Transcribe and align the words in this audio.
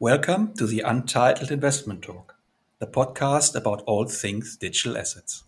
Welcome 0.00 0.54
to 0.58 0.64
the 0.68 0.82
Untitled 0.82 1.50
Investment 1.50 2.02
Talk, 2.02 2.36
the 2.78 2.86
podcast 2.86 3.56
about 3.56 3.82
all 3.82 4.04
things 4.04 4.56
digital 4.56 4.96
assets. 4.96 5.42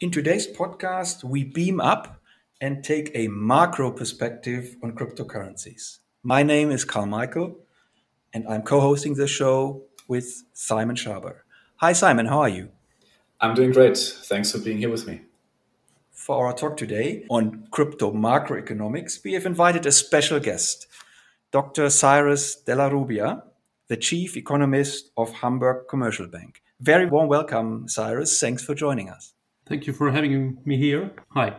In 0.00 0.10
today's 0.10 0.46
podcast, 0.46 1.22
we 1.22 1.44
beam 1.44 1.80
up 1.82 2.18
and 2.62 2.82
take 2.82 3.10
a 3.12 3.28
macro 3.28 3.90
perspective 3.90 4.76
on 4.82 4.92
cryptocurrencies. 4.92 5.98
My 6.22 6.42
name 6.42 6.70
is 6.70 6.86
Carl 6.86 7.04
Michael 7.04 7.58
and 8.32 8.46
I'm 8.48 8.62
co 8.62 8.80
hosting 8.80 9.14
the 9.14 9.26
show 9.26 9.82
with 10.06 10.44
Simon 10.52 10.96
Schaber. 10.96 11.36
Hi, 11.76 11.92
Simon, 11.92 12.26
how 12.26 12.40
are 12.40 12.48
you? 12.48 12.70
I'm 13.40 13.54
doing 13.54 13.70
great. 13.70 13.96
Thanks 13.96 14.50
for 14.52 14.58
being 14.58 14.78
here 14.78 14.90
with 14.90 15.06
me. 15.06 15.22
For 16.10 16.46
our 16.46 16.52
talk 16.52 16.76
today 16.76 17.24
on 17.30 17.68
crypto 17.70 18.12
macroeconomics, 18.12 19.22
we 19.24 19.34
have 19.34 19.46
invited 19.46 19.86
a 19.86 19.92
special 19.92 20.40
guest, 20.40 20.86
Dr. 21.52 21.88
Cyrus 21.88 22.56
de 22.56 22.74
la 22.74 22.88
Rubia, 22.88 23.44
the 23.86 23.96
chief 23.96 24.36
economist 24.36 25.10
of 25.16 25.32
Hamburg 25.32 25.86
Commercial 25.88 26.26
Bank. 26.26 26.62
Very 26.80 27.06
warm 27.06 27.28
welcome, 27.28 27.88
Cyrus. 27.88 28.38
Thanks 28.40 28.62
for 28.62 28.74
joining 28.74 29.08
us. 29.08 29.34
Thank 29.66 29.86
you 29.86 29.92
for 29.92 30.10
having 30.10 30.58
me 30.64 30.76
here. 30.76 31.12
Hi. 31.30 31.56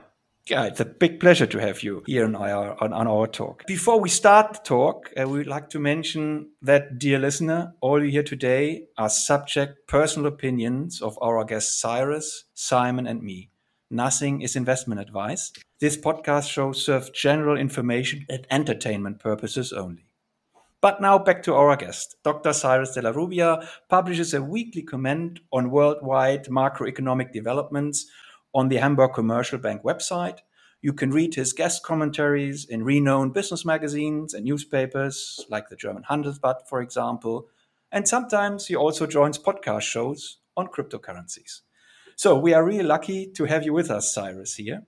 Yeah, 0.48 0.66
it's 0.66 0.80
a 0.80 0.86
big 0.86 1.20
pleasure 1.20 1.46
to 1.46 1.60
have 1.60 1.84
you 1.84 2.04
here 2.08 2.26
on 2.26 2.36
our, 2.36 2.82
on, 2.84 2.92
on 2.92 3.08
our 3.08 3.28
talk. 3.28 3.66
Before 3.68 4.00
we 4.00 4.10
start 4.10 4.54
the 4.54 4.60
talk, 4.64 5.12
uh, 5.16 5.28
we 5.28 5.40
would 5.40 5.48
like 5.48 5.70
to 5.72 5.80
mention 5.80 6.50
that, 6.62 6.98
dear 6.98 7.20
listener, 7.20 7.76
all 7.82 8.04
you 8.04 8.10
hear 8.10 8.24
today 8.24 8.86
are 8.98 9.10
subject 9.10 9.88
personal 9.88 10.28
opinions 10.28 11.02
of 11.02 11.20
our 11.22 11.46
guest 11.46 11.80
Cyrus, 11.80 12.46
Simon, 12.56 13.06
and 13.06 13.22
me. 13.22 13.52
Nothing 13.92 14.42
is 14.42 14.56
investment 14.56 15.02
advice. 15.02 15.52
This 15.80 15.98
podcast 15.98 16.50
show 16.50 16.72
serves 16.72 17.09
general 17.12 17.58
information 17.58 18.26
and 18.30 18.46
entertainment 18.50 19.20
purposes 19.20 19.72
only. 19.72 20.06
But 20.81 21.02
now 21.02 21.20
back 21.20 21.44
to 21.44 21.56
our 21.56 21.76
guest. 21.76 22.16
Dr. 22.24 22.53
Cyrus 22.53 22.94
de 22.94 23.02
la 23.02 23.09
Rubia 23.09 23.68
publishes 23.90 24.34
a 24.34 24.42
weekly 24.42 24.81
comment 24.81 25.40
on 25.52 25.72
worldwide 25.72 26.46
macroeconomic 26.46 27.34
developments 27.34 28.06
on 28.53 28.69
the 28.69 28.78
Hamburg 28.78 29.14
Commercial 29.14 29.59
Bank 29.59 29.83
website. 29.83 30.39
You 30.81 30.94
can 30.94 31.11
read 31.11 31.36
his 31.36 31.53
guest 31.53 31.83
commentaries 31.83 32.66
in 32.66 32.83
renowned 32.83 33.33
business 33.33 33.66
magazines 33.66 34.33
and 34.33 34.45
newspapers, 34.45 35.45
like 35.50 35.69
the 35.69 35.75
German 35.75 36.03
Handelsblatt, 36.09 36.67
for 36.67 36.81
example. 36.81 37.47
And 37.91 38.08
sometimes 38.08 38.67
he 38.67 38.75
also 38.75 39.06
joins 39.06 39.38
podcast 39.38 39.81
shows 39.81 40.38
on 40.56 40.67
cryptocurrencies. 40.67 41.61
So 42.16 42.38
we 42.38 42.53
are 42.53 42.66
really 42.66 42.83
lucky 42.83 43.28
to 43.33 43.45
have 43.45 43.64
you 43.66 43.73
with 43.73 43.89
us, 43.89 44.14
Cyrus, 44.14 44.56
here. 44.56 44.84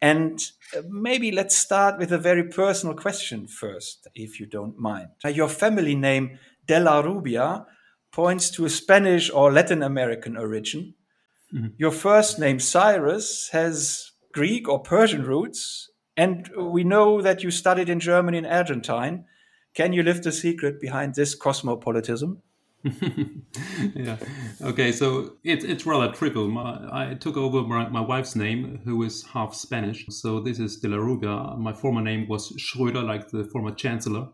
And 0.00 0.40
uh, 0.76 0.82
maybe 0.88 1.32
let's 1.32 1.56
start 1.56 1.98
with 1.98 2.12
a 2.12 2.18
very 2.18 2.44
personal 2.44 2.94
question 2.94 3.46
first, 3.46 4.06
if 4.14 4.38
you 4.38 4.46
don't 4.46 4.78
mind. 4.78 5.08
Your 5.24 5.48
family 5.48 5.94
name, 5.94 6.38
de 6.66 6.78
la 6.80 7.00
Rubia, 7.00 7.66
points 8.12 8.50
to 8.50 8.64
a 8.64 8.70
Spanish 8.70 9.30
or 9.30 9.52
Latin 9.52 9.82
American 9.82 10.36
origin. 10.36 10.94
Mm-hmm. 11.54 11.68
Your 11.78 11.92
first 11.92 12.38
name, 12.38 12.58
Cyrus, 12.58 13.48
has 13.52 14.12
Greek 14.32 14.68
or 14.68 14.82
Persian 14.82 15.24
roots, 15.24 15.90
and 16.16 16.50
we 16.58 16.84
know 16.84 17.20
that 17.20 17.42
you 17.42 17.50
studied 17.50 17.88
in 17.88 18.00
Germany 18.00 18.38
and 18.38 18.46
Argentine. 18.46 19.24
Can 19.74 19.92
you 19.92 20.02
lift 20.02 20.24
the 20.24 20.32
secret 20.32 20.80
behind 20.80 21.14
this 21.14 21.34
cosmopolitanism? 21.34 22.42
yeah. 23.94 24.16
Okay. 24.62 24.92
So 24.92 25.36
it's 25.44 25.64
it's 25.64 25.86
rather 25.86 26.12
trivial. 26.12 26.48
My, 26.48 26.88
I 26.92 27.14
took 27.14 27.36
over 27.36 27.62
my, 27.62 27.88
my 27.88 28.00
wife's 28.00 28.36
name, 28.36 28.80
who 28.84 29.02
is 29.02 29.24
half 29.32 29.54
Spanish. 29.54 30.06
So 30.08 30.40
this 30.40 30.58
is 30.58 30.78
De 30.78 30.88
la 30.88 30.96
Rubia. 30.96 31.56
My 31.56 31.72
former 31.72 32.00
name 32.00 32.28
was 32.28 32.52
Schröder, 32.52 33.04
like 33.04 33.28
the 33.28 33.44
former 33.44 33.74
chancellor. 33.74 34.28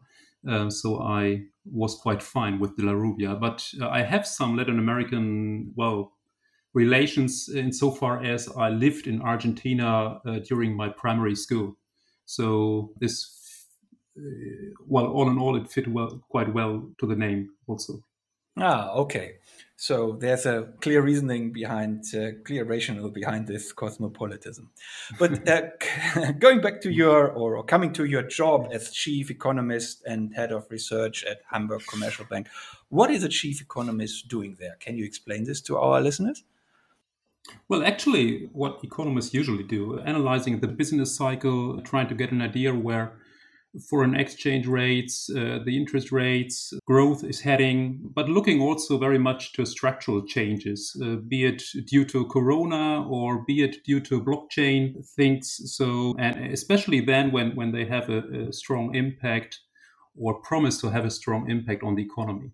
Um, 0.46 0.70
so 0.70 1.00
I 1.00 1.42
was 1.64 1.94
quite 1.94 2.22
fine 2.22 2.58
with 2.58 2.76
De 2.76 2.84
la 2.84 2.92
Rubia. 2.92 3.34
But 3.34 3.66
uh, 3.80 3.88
I 3.88 4.02
have 4.02 4.26
some 4.26 4.56
Latin 4.56 4.78
American, 4.78 5.72
well, 5.76 6.12
relations 6.74 7.48
insofar 7.48 8.22
as 8.22 8.48
I 8.56 8.70
lived 8.70 9.06
in 9.06 9.20
Argentina 9.22 10.20
uh, 10.24 10.38
during 10.40 10.76
my 10.76 10.88
primary 10.88 11.34
school. 11.34 11.76
So 12.24 12.92
this, 12.98 13.66
uh, 14.16 14.22
well, 14.86 15.06
all 15.06 15.28
in 15.28 15.38
all, 15.38 15.56
it 15.56 15.70
fit 15.70 15.88
well, 15.88 16.22
quite 16.28 16.52
well 16.52 16.88
to 16.98 17.06
the 17.06 17.16
name 17.16 17.50
also. 17.66 18.02
Ah, 18.58 18.90
okay. 18.92 19.36
So 19.76 20.12
there's 20.20 20.46
a 20.46 20.68
clear 20.80 21.02
reasoning 21.02 21.52
behind, 21.52 22.04
uh, 22.14 22.38
clear 22.44 22.64
rationale 22.64 23.10
behind 23.10 23.48
this 23.48 23.72
cosmopolitanism. 23.72 24.70
But 25.18 25.48
uh, 25.48 26.32
going 26.38 26.60
back 26.60 26.80
to 26.82 26.90
your, 26.92 27.32
or, 27.32 27.56
or, 27.56 27.64
coming 27.64 27.92
to 27.94 28.04
your 28.04 28.22
job 28.22 28.68
as 28.70 28.92
chief 28.92 29.30
economist 29.30 30.04
and 30.06 30.32
head 30.34 30.52
of 30.52 30.70
research 30.70 31.24
at 31.24 31.40
Hamburg 31.50 31.82
Commercial 31.88 32.26
Bank, 32.26 32.48
what 32.90 33.10
is 33.10 33.24
a 33.24 33.28
chief 33.28 33.60
economist 33.60 34.28
doing 34.28 34.56
there? 34.60 34.76
Can 34.78 34.96
you 34.96 35.04
explain 35.04 35.44
this 35.44 35.60
to 35.62 35.78
our 35.78 36.00
listeners? 36.00 36.44
Well, 37.68 37.84
actually, 37.84 38.48
what 38.52 38.80
economists 38.84 39.34
usually 39.34 39.64
do, 39.64 39.98
analyzing 40.00 40.60
the 40.60 40.68
business 40.68 41.16
cycle, 41.16 41.80
trying 41.82 42.08
to 42.08 42.14
get 42.14 42.32
an 42.32 42.42
idea 42.42 42.74
where 42.74 43.18
foreign 43.88 44.14
exchange 44.14 44.66
rates, 44.66 45.30
uh, 45.30 45.58
the 45.64 45.76
interest 45.76 46.12
rates, 46.12 46.72
growth 46.86 47.24
is 47.24 47.40
heading, 47.40 48.00
but 48.14 48.28
looking 48.28 48.60
also 48.60 48.98
very 48.98 49.18
much 49.18 49.52
to 49.54 49.64
structural 49.64 50.26
changes, 50.26 50.94
uh, 51.02 51.16
be 51.16 51.44
it 51.44 51.62
due 51.86 52.04
to 52.04 52.26
Corona 52.26 53.06
or 53.08 53.44
be 53.46 53.62
it 53.62 53.82
due 53.84 54.00
to 54.00 54.20
blockchain 54.20 55.06
things. 55.16 55.60
So, 55.74 56.14
and 56.18 56.52
especially 56.52 57.00
then 57.00 57.32
when, 57.32 57.56
when 57.56 57.72
they 57.72 57.86
have 57.86 58.10
a, 58.10 58.48
a 58.48 58.52
strong 58.52 58.94
impact 58.94 59.60
or 60.14 60.40
promise 60.42 60.78
to 60.82 60.90
have 60.90 61.06
a 61.06 61.10
strong 61.10 61.50
impact 61.50 61.82
on 61.82 61.94
the 61.94 62.02
economy. 62.02 62.50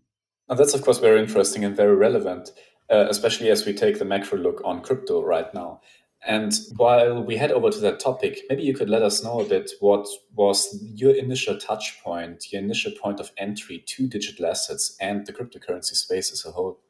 And 0.48 0.58
that's, 0.58 0.74
of 0.74 0.82
course, 0.82 0.98
very 0.98 1.20
interesting 1.20 1.64
and 1.64 1.76
very 1.76 1.96
relevant 1.96 2.50
uh, 2.90 3.06
especially 3.08 3.50
as 3.50 3.66
we 3.66 3.72
take 3.72 3.98
the 3.98 4.04
macro 4.04 4.38
look 4.38 4.60
on 4.64 4.82
crypto 4.82 5.22
right 5.22 5.52
now. 5.54 5.80
And 6.26 6.52
while 6.76 7.22
we 7.22 7.36
head 7.36 7.52
over 7.52 7.70
to 7.70 7.78
that 7.80 8.00
topic, 8.00 8.40
maybe 8.48 8.62
you 8.62 8.74
could 8.74 8.90
let 8.90 9.02
us 9.02 9.22
know 9.22 9.40
a 9.40 9.44
bit 9.44 9.70
what 9.80 10.06
was 10.34 10.76
your 10.82 11.14
initial 11.14 11.56
touch 11.56 12.00
point, 12.02 12.52
your 12.52 12.60
initial 12.60 12.92
point 13.00 13.20
of 13.20 13.30
entry 13.38 13.84
to 13.86 14.08
digital 14.08 14.46
assets 14.46 14.96
and 15.00 15.26
the 15.26 15.32
cryptocurrency 15.32 15.94
space 15.94 16.32
as 16.32 16.44
a 16.44 16.50
whole. 16.50 16.80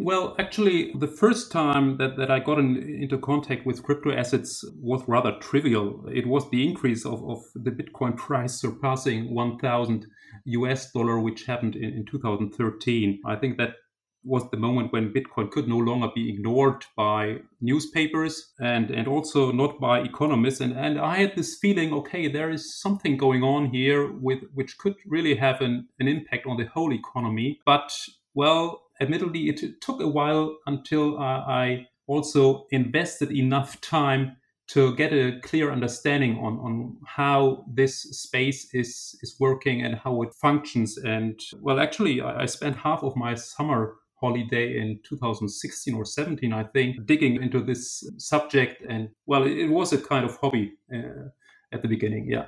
Well, 0.00 0.34
actually, 0.40 0.92
the 0.98 1.06
first 1.06 1.52
time 1.52 1.98
that, 1.98 2.16
that 2.16 2.28
I 2.28 2.40
got 2.40 2.58
in, 2.58 2.76
into 3.00 3.16
contact 3.16 3.64
with 3.64 3.84
crypto 3.84 4.10
assets 4.10 4.64
was 4.82 5.04
rather 5.06 5.38
trivial. 5.38 6.04
It 6.12 6.26
was 6.26 6.50
the 6.50 6.68
increase 6.68 7.06
of, 7.06 7.22
of 7.30 7.44
the 7.54 7.70
Bitcoin 7.70 8.16
price 8.16 8.54
surpassing 8.54 9.32
1,000 9.32 10.06
US 10.46 10.90
dollar, 10.90 11.20
which 11.20 11.44
happened 11.44 11.76
in, 11.76 11.90
in 11.94 12.04
2013. 12.06 13.22
I 13.24 13.36
think 13.36 13.56
that 13.58 13.76
was 14.24 14.48
the 14.50 14.56
moment 14.56 14.92
when 14.92 15.12
Bitcoin 15.12 15.50
could 15.50 15.68
no 15.68 15.76
longer 15.76 16.08
be 16.14 16.30
ignored 16.30 16.84
by 16.96 17.38
newspapers 17.60 18.52
and, 18.58 18.90
and 18.90 19.06
also 19.06 19.52
not 19.52 19.78
by 19.80 20.00
economists. 20.00 20.60
And, 20.60 20.72
and 20.72 20.98
I 20.98 21.16
had 21.16 21.36
this 21.36 21.58
feeling, 21.60 21.92
okay, 21.92 22.28
there 22.28 22.50
is 22.50 22.80
something 22.80 23.16
going 23.16 23.42
on 23.42 23.66
here 23.66 24.10
with 24.12 24.40
which 24.54 24.78
could 24.78 24.96
really 25.06 25.34
have 25.36 25.60
an, 25.60 25.88
an 25.98 26.08
impact 26.08 26.46
on 26.46 26.56
the 26.56 26.66
whole 26.66 26.92
economy. 26.92 27.60
But 27.66 27.92
well, 28.34 28.82
admittedly, 29.00 29.48
it 29.48 29.80
took 29.80 30.00
a 30.00 30.08
while 30.08 30.56
until 30.66 31.18
I, 31.18 31.34
I 31.46 31.88
also 32.06 32.66
invested 32.70 33.30
enough 33.30 33.80
time 33.80 34.36
to 34.66 34.96
get 34.96 35.12
a 35.12 35.38
clear 35.42 35.70
understanding 35.70 36.38
on, 36.38 36.58
on 36.58 36.96
how 37.06 37.64
this 37.68 38.02
space 38.02 38.72
is 38.72 39.14
is 39.22 39.36
working 39.38 39.82
and 39.82 39.94
how 39.96 40.22
it 40.22 40.34
functions. 40.34 40.96
And 40.96 41.38
well, 41.60 41.78
actually, 41.78 42.20
I, 42.22 42.42
I 42.42 42.46
spent 42.46 42.76
half 42.76 43.02
of 43.02 43.14
my 43.14 43.34
summer 43.34 43.96
holiday 44.24 44.78
in 44.78 44.98
2016 45.04 45.94
or 45.94 46.04
17, 46.04 46.52
I 46.52 46.64
think, 46.64 47.06
digging 47.06 47.42
into 47.42 47.60
this 47.60 48.08
subject. 48.16 48.82
And 48.88 49.10
well, 49.26 49.44
it, 49.44 49.66
was 49.66 49.92
a 49.92 49.98
kind 49.98 50.24
of 50.24 50.36
hobby 50.36 50.72
uh, 50.92 51.28
at 51.72 51.82
the 51.82 51.88
beginning. 51.88 52.30
Yeah. 52.30 52.46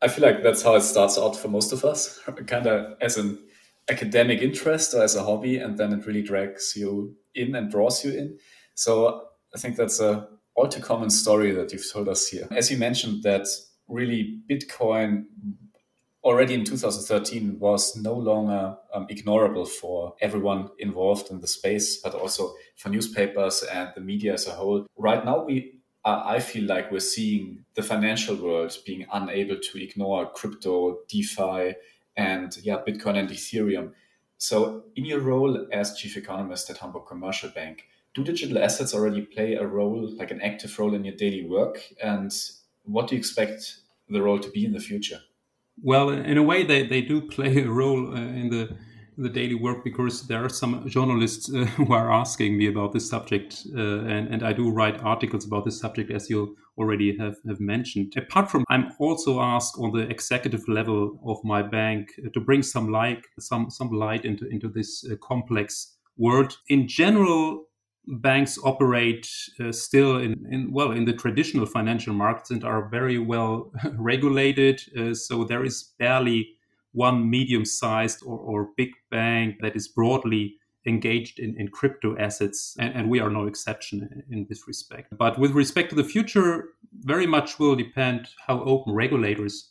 I 0.00 0.08
feel 0.08 0.24
like 0.24 0.42
that's 0.42 0.62
how 0.62 0.74
it 0.74 0.82
starts 0.82 1.16
out 1.16 1.36
for 1.36 1.48
most 1.48 1.72
of 1.72 1.84
us, 1.84 2.18
kind 2.46 2.66
of 2.66 2.96
as 3.00 3.18
an 3.18 3.38
academic 3.88 4.42
interest 4.42 4.94
or 4.94 5.02
as 5.02 5.14
a 5.14 5.22
hobby, 5.22 5.58
and 5.58 5.78
then 5.78 5.92
it 5.92 6.06
really 6.06 6.22
drags 6.22 6.74
you 6.76 7.14
in 7.34 7.54
and 7.54 7.70
draws 7.70 8.04
you 8.04 8.12
in. 8.12 8.38
So 8.74 9.28
I 9.54 9.58
think 9.58 9.76
that's 9.76 10.00
a 10.00 10.28
all 10.54 10.68
too 10.68 10.82
common 10.82 11.10
story 11.10 11.50
that 11.52 11.72
you've 11.72 11.90
told 11.90 12.08
us 12.08 12.28
here. 12.28 12.46
As 12.50 12.70
you 12.70 12.76
mentioned, 12.76 13.22
that 13.22 13.46
really 13.88 14.40
Bitcoin 14.50 15.24
already 16.24 16.54
in 16.54 16.64
2013 16.64 17.58
was 17.58 17.96
no 17.96 18.14
longer 18.14 18.76
um, 18.94 19.06
ignorable 19.08 19.66
for 19.66 20.14
everyone 20.20 20.70
involved 20.78 21.30
in 21.30 21.40
the 21.40 21.46
space, 21.46 21.96
but 21.96 22.14
also 22.14 22.54
for 22.76 22.88
newspapers 22.88 23.62
and 23.64 23.90
the 23.94 24.00
media 24.00 24.34
as 24.34 24.46
a 24.46 24.52
whole. 24.52 24.86
Right 24.96 25.24
now, 25.24 25.44
we 25.44 25.78
I 26.04 26.40
feel 26.40 26.64
like 26.64 26.90
we're 26.90 26.98
seeing 26.98 27.64
the 27.74 27.82
financial 27.82 28.34
world 28.34 28.76
being 28.84 29.06
unable 29.12 29.56
to 29.56 29.82
ignore 29.82 30.28
crypto, 30.32 30.98
DeFi, 31.08 31.76
and 32.16 32.56
yeah, 32.62 32.78
Bitcoin 32.86 33.16
and 33.16 33.28
Ethereum. 33.28 33.92
So, 34.36 34.82
in 34.96 35.04
your 35.04 35.20
role 35.20 35.68
as 35.70 35.96
chief 35.96 36.16
economist 36.16 36.68
at 36.70 36.78
Hamburg 36.78 37.06
Commercial 37.06 37.50
Bank, 37.50 37.84
do 38.14 38.24
digital 38.24 38.58
assets 38.58 38.94
already 38.94 39.22
play 39.22 39.54
a 39.54 39.64
role, 39.64 40.12
like 40.16 40.32
an 40.32 40.42
active 40.42 40.76
role 40.76 40.94
in 40.94 41.04
your 41.04 41.14
daily 41.14 41.46
work? 41.46 41.78
And 42.02 42.32
what 42.82 43.06
do 43.06 43.14
you 43.14 43.20
expect 43.20 43.76
the 44.08 44.20
role 44.20 44.40
to 44.40 44.50
be 44.50 44.64
in 44.64 44.72
the 44.72 44.80
future? 44.80 45.20
Well, 45.80 46.10
in 46.10 46.36
a 46.36 46.42
way, 46.42 46.64
they, 46.64 46.86
they 46.86 47.02
do 47.02 47.22
play 47.22 47.62
a 47.62 47.68
role 47.68 48.14
uh, 48.14 48.20
in 48.20 48.50
the 48.50 48.76
the 49.18 49.28
daily 49.28 49.54
work 49.54 49.84
because 49.84 50.26
there 50.26 50.44
are 50.44 50.48
some 50.48 50.88
journalists 50.88 51.52
uh, 51.52 51.64
who 51.76 51.92
are 51.92 52.12
asking 52.12 52.56
me 52.56 52.66
about 52.66 52.92
this 52.92 53.08
subject, 53.08 53.66
uh, 53.76 53.80
and, 53.80 54.28
and 54.28 54.42
I 54.42 54.52
do 54.52 54.70
write 54.70 55.02
articles 55.02 55.46
about 55.46 55.64
this 55.64 55.78
subject, 55.78 56.10
as 56.10 56.30
you 56.30 56.56
already 56.78 57.16
have, 57.18 57.36
have 57.46 57.60
mentioned. 57.60 58.14
Apart 58.16 58.50
from, 58.50 58.64
I'm 58.70 58.92
also 58.98 59.40
asked 59.40 59.76
on 59.78 59.92
the 59.92 60.08
executive 60.08 60.66
level 60.68 61.20
of 61.26 61.38
my 61.44 61.62
bank 61.62 62.08
to 62.32 62.40
bring 62.40 62.62
some 62.62 62.90
light, 62.90 63.24
some 63.38 63.70
some 63.70 63.90
light 63.90 64.24
into 64.24 64.48
into 64.48 64.68
this 64.68 65.04
uh, 65.04 65.16
complex 65.22 65.96
world. 66.16 66.56
In 66.68 66.88
general, 66.88 67.64
banks 68.06 68.58
operate 68.64 69.28
uh, 69.60 69.70
still 69.70 70.16
in, 70.16 70.46
in, 70.50 70.72
well 70.72 70.90
in 70.90 71.04
the 71.04 71.12
traditional 71.12 71.66
financial 71.66 72.12
markets 72.12 72.50
and 72.50 72.64
are 72.64 72.88
very 72.88 73.18
well 73.18 73.72
regulated. 73.96 74.82
Uh, 74.98 75.14
so 75.14 75.44
there 75.44 75.64
is 75.64 75.92
barely 75.98 76.48
one 76.92 77.30
medium 77.30 77.64
sized 77.64 78.22
or, 78.24 78.38
or 78.38 78.68
big 78.76 78.90
bank 79.10 79.56
that 79.60 79.76
is 79.76 79.88
broadly 79.88 80.56
engaged 80.86 81.38
in, 81.38 81.54
in 81.58 81.68
crypto 81.68 82.16
assets, 82.18 82.76
and, 82.78 82.94
and, 82.94 83.08
we 83.08 83.20
are 83.20 83.30
no 83.30 83.46
exception 83.46 84.24
in, 84.28 84.38
in 84.38 84.46
this 84.48 84.66
respect. 84.66 85.16
But 85.16 85.38
with 85.38 85.52
respect 85.52 85.90
to 85.90 85.96
the 85.96 86.04
future, 86.04 86.70
very 87.00 87.26
much 87.26 87.60
will 87.60 87.76
depend 87.76 88.28
how 88.46 88.64
open 88.64 88.92
regulators 88.92 89.70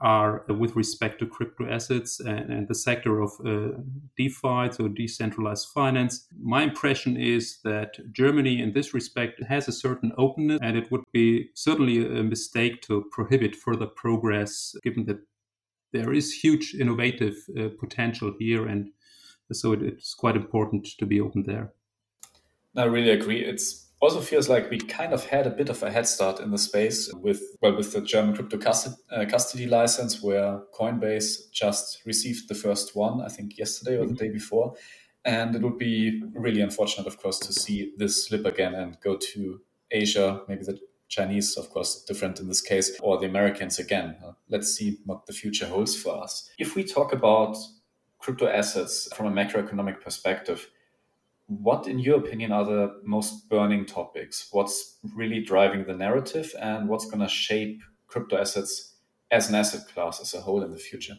are 0.00 0.44
with 0.48 0.76
respect 0.76 1.18
to 1.18 1.26
crypto 1.26 1.68
assets 1.68 2.20
and, 2.20 2.50
and 2.50 2.68
the 2.68 2.74
sector 2.74 3.20
of 3.20 3.32
uh, 3.44 3.76
DeFi, 4.16 4.70
so 4.70 4.88
decentralized 4.88 5.68
finance. 5.68 6.26
My 6.40 6.62
impression 6.62 7.16
is 7.16 7.58
that 7.64 7.98
Germany, 8.12 8.62
in 8.62 8.72
this 8.72 8.94
respect, 8.94 9.42
has 9.42 9.66
a 9.66 9.72
certain 9.72 10.12
openness, 10.16 10.60
and 10.62 10.76
it 10.76 10.90
would 10.90 11.04
be 11.12 11.50
certainly 11.54 12.04
a 12.06 12.22
mistake 12.22 12.80
to 12.82 13.04
prohibit 13.10 13.56
further 13.56 13.86
progress, 13.86 14.76
given 14.84 15.04
that 15.06 15.18
there 15.92 16.12
is 16.12 16.32
huge 16.32 16.74
innovative 16.74 17.34
uh, 17.58 17.68
potential 17.80 18.32
here, 18.38 18.66
and 18.66 18.90
so 19.52 19.72
it, 19.72 19.82
it's 19.82 20.14
quite 20.14 20.36
important 20.36 20.86
to 20.98 21.06
be 21.06 21.20
open 21.20 21.42
there. 21.42 21.72
I 22.76 22.84
really 22.84 23.10
agree. 23.10 23.44
It's 23.44 23.87
also 24.00 24.20
feels 24.20 24.48
like 24.48 24.70
we 24.70 24.78
kind 24.78 25.12
of 25.12 25.24
had 25.26 25.46
a 25.46 25.50
bit 25.50 25.68
of 25.68 25.82
a 25.82 25.90
head 25.90 26.06
start 26.06 26.40
in 26.40 26.50
the 26.50 26.58
space 26.58 27.12
with 27.14 27.42
well 27.60 27.76
with 27.76 27.92
the 27.92 28.00
German 28.00 28.34
crypto 28.34 28.58
custody, 28.58 28.96
uh, 29.10 29.24
custody 29.26 29.66
license, 29.66 30.22
where 30.22 30.60
Coinbase 30.78 31.50
just 31.52 32.02
received 32.06 32.48
the 32.48 32.54
first 32.54 32.94
one, 32.94 33.20
I 33.20 33.28
think 33.28 33.58
yesterday 33.58 33.96
or 33.96 34.04
mm-hmm. 34.04 34.14
the 34.14 34.24
day 34.24 34.28
before. 34.30 34.74
And 35.24 35.54
it 35.54 35.62
would 35.62 35.78
be 35.78 36.22
really 36.32 36.60
unfortunate, 36.60 37.06
of 37.06 37.18
course, 37.18 37.38
to 37.40 37.52
see 37.52 37.92
this 37.96 38.26
slip 38.26 38.46
again 38.46 38.74
and 38.74 38.98
go 39.00 39.16
to 39.16 39.60
Asia, 39.90 40.42
maybe 40.48 40.64
the 40.64 40.78
Chinese, 41.08 41.56
of 41.56 41.70
course, 41.70 42.04
different 42.04 42.38
in 42.38 42.48
this 42.48 42.60
case, 42.60 42.98
or 43.00 43.18
the 43.18 43.26
Americans 43.26 43.78
again. 43.78 44.16
Uh, 44.24 44.32
let's 44.48 44.72
see 44.72 44.98
what 45.06 45.26
the 45.26 45.32
future 45.32 45.66
holds 45.66 46.00
for 46.00 46.22
us. 46.22 46.48
If 46.58 46.76
we 46.76 46.84
talk 46.84 47.12
about 47.12 47.56
crypto 48.18 48.46
assets 48.46 49.08
from 49.14 49.26
a 49.26 49.30
macroeconomic 49.30 50.00
perspective, 50.00 50.70
what, 51.48 51.88
in 51.88 51.98
your 51.98 52.18
opinion, 52.18 52.52
are 52.52 52.64
the 52.64 53.00
most 53.02 53.48
burning 53.48 53.86
topics? 53.86 54.48
What's 54.52 54.98
really 55.14 55.42
driving 55.42 55.84
the 55.84 55.94
narrative, 55.94 56.54
and 56.60 56.88
what's 56.88 57.06
going 57.06 57.20
to 57.20 57.28
shape 57.28 57.82
crypto 58.06 58.38
assets 58.38 58.94
as 59.30 59.48
an 59.48 59.54
asset 59.54 59.88
class 59.92 60.20
as 60.20 60.34
a 60.34 60.40
whole 60.40 60.62
in 60.62 60.70
the 60.70 60.78
future? 60.78 61.14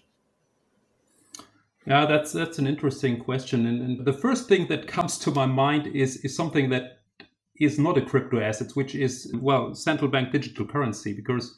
Yeah, 1.85 2.05
that's 2.05 2.31
that's 2.31 2.59
an 2.59 2.67
interesting 2.67 3.19
question, 3.19 3.65
and, 3.65 3.81
and 3.81 4.05
the 4.05 4.13
first 4.13 4.47
thing 4.47 4.67
that 4.67 4.87
comes 4.87 5.17
to 5.19 5.31
my 5.31 5.47
mind 5.47 5.87
is 5.87 6.17
is 6.17 6.35
something 6.35 6.69
that 6.69 6.99
is 7.59 7.79
not 7.79 7.97
a 7.97 8.01
crypto 8.01 8.39
asset, 8.39 8.71
which 8.75 8.95
is, 8.95 9.33
well, 9.41 9.73
central 9.75 10.09
bank 10.09 10.31
digital 10.31 10.65
currency, 10.65 11.13
because 11.13 11.57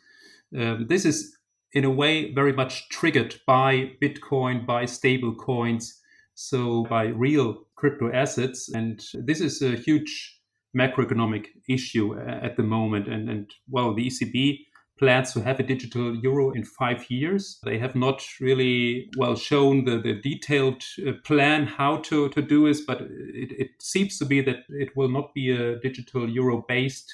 um, 0.57 0.87
this 0.87 1.05
is 1.05 1.37
in 1.73 1.85
a 1.85 1.89
way 1.89 2.33
very 2.33 2.53
much 2.53 2.89
triggered 2.89 3.35
by 3.45 3.91
Bitcoin, 4.01 4.65
by 4.65 4.85
stable 4.85 5.35
coins, 5.35 5.99
so 6.33 6.83
by 6.89 7.03
real 7.03 7.65
crypto 7.81 8.11
assets. 8.13 8.69
And 8.69 9.03
this 9.13 9.41
is 9.41 9.61
a 9.61 9.75
huge 9.75 10.39
macroeconomic 10.77 11.47
issue 11.67 12.17
at 12.17 12.55
the 12.55 12.63
moment. 12.63 13.07
And, 13.07 13.29
and 13.29 13.51
well, 13.67 13.93
the 13.93 14.07
ECB 14.07 14.59
plans 14.99 15.33
to 15.33 15.41
have 15.41 15.59
a 15.59 15.63
digital 15.63 16.15
euro 16.15 16.51
in 16.51 16.63
five 16.63 17.09
years. 17.09 17.59
They 17.65 17.79
have 17.79 17.95
not 17.95 18.23
really 18.39 19.09
well 19.17 19.35
shown 19.35 19.83
the, 19.83 19.97
the 19.99 20.21
detailed 20.21 20.83
uh, 21.05 21.13
plan 21.25 21.65
how 21.65 21.97
to, 22.09 22.29
to 22.29 22.41
do 22.41 22.67
this, 22.67 22.81
but 22.81 23.01
it, 23.01 23.51
it 23.63 23.71
seems 23.79 24.19
to 24.19 24.25
be 24.25 24.41
that 24.41 24.59
it 24.69 24.95
will 24.95 25.09
not 25.09 25.33
be 25.33 25.49
a 25.49 25.79
digital 25.79 26.29
euro 26.29 26.63
based 26.67 27.11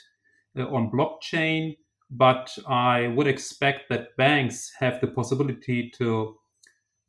uh, 0.60 0.64
on 0.64 0.92
blockchain. 0.92 1.78
But 2.12 2.58
I 2.68 3.08
would 3.08 3.28
expect 3.28 3.90
that 3.90 4.18
banks 4.18 4.72
have 4.80 5.00
the 5.02 5.08
possibility 5.08 5.92
to 5.98 6.38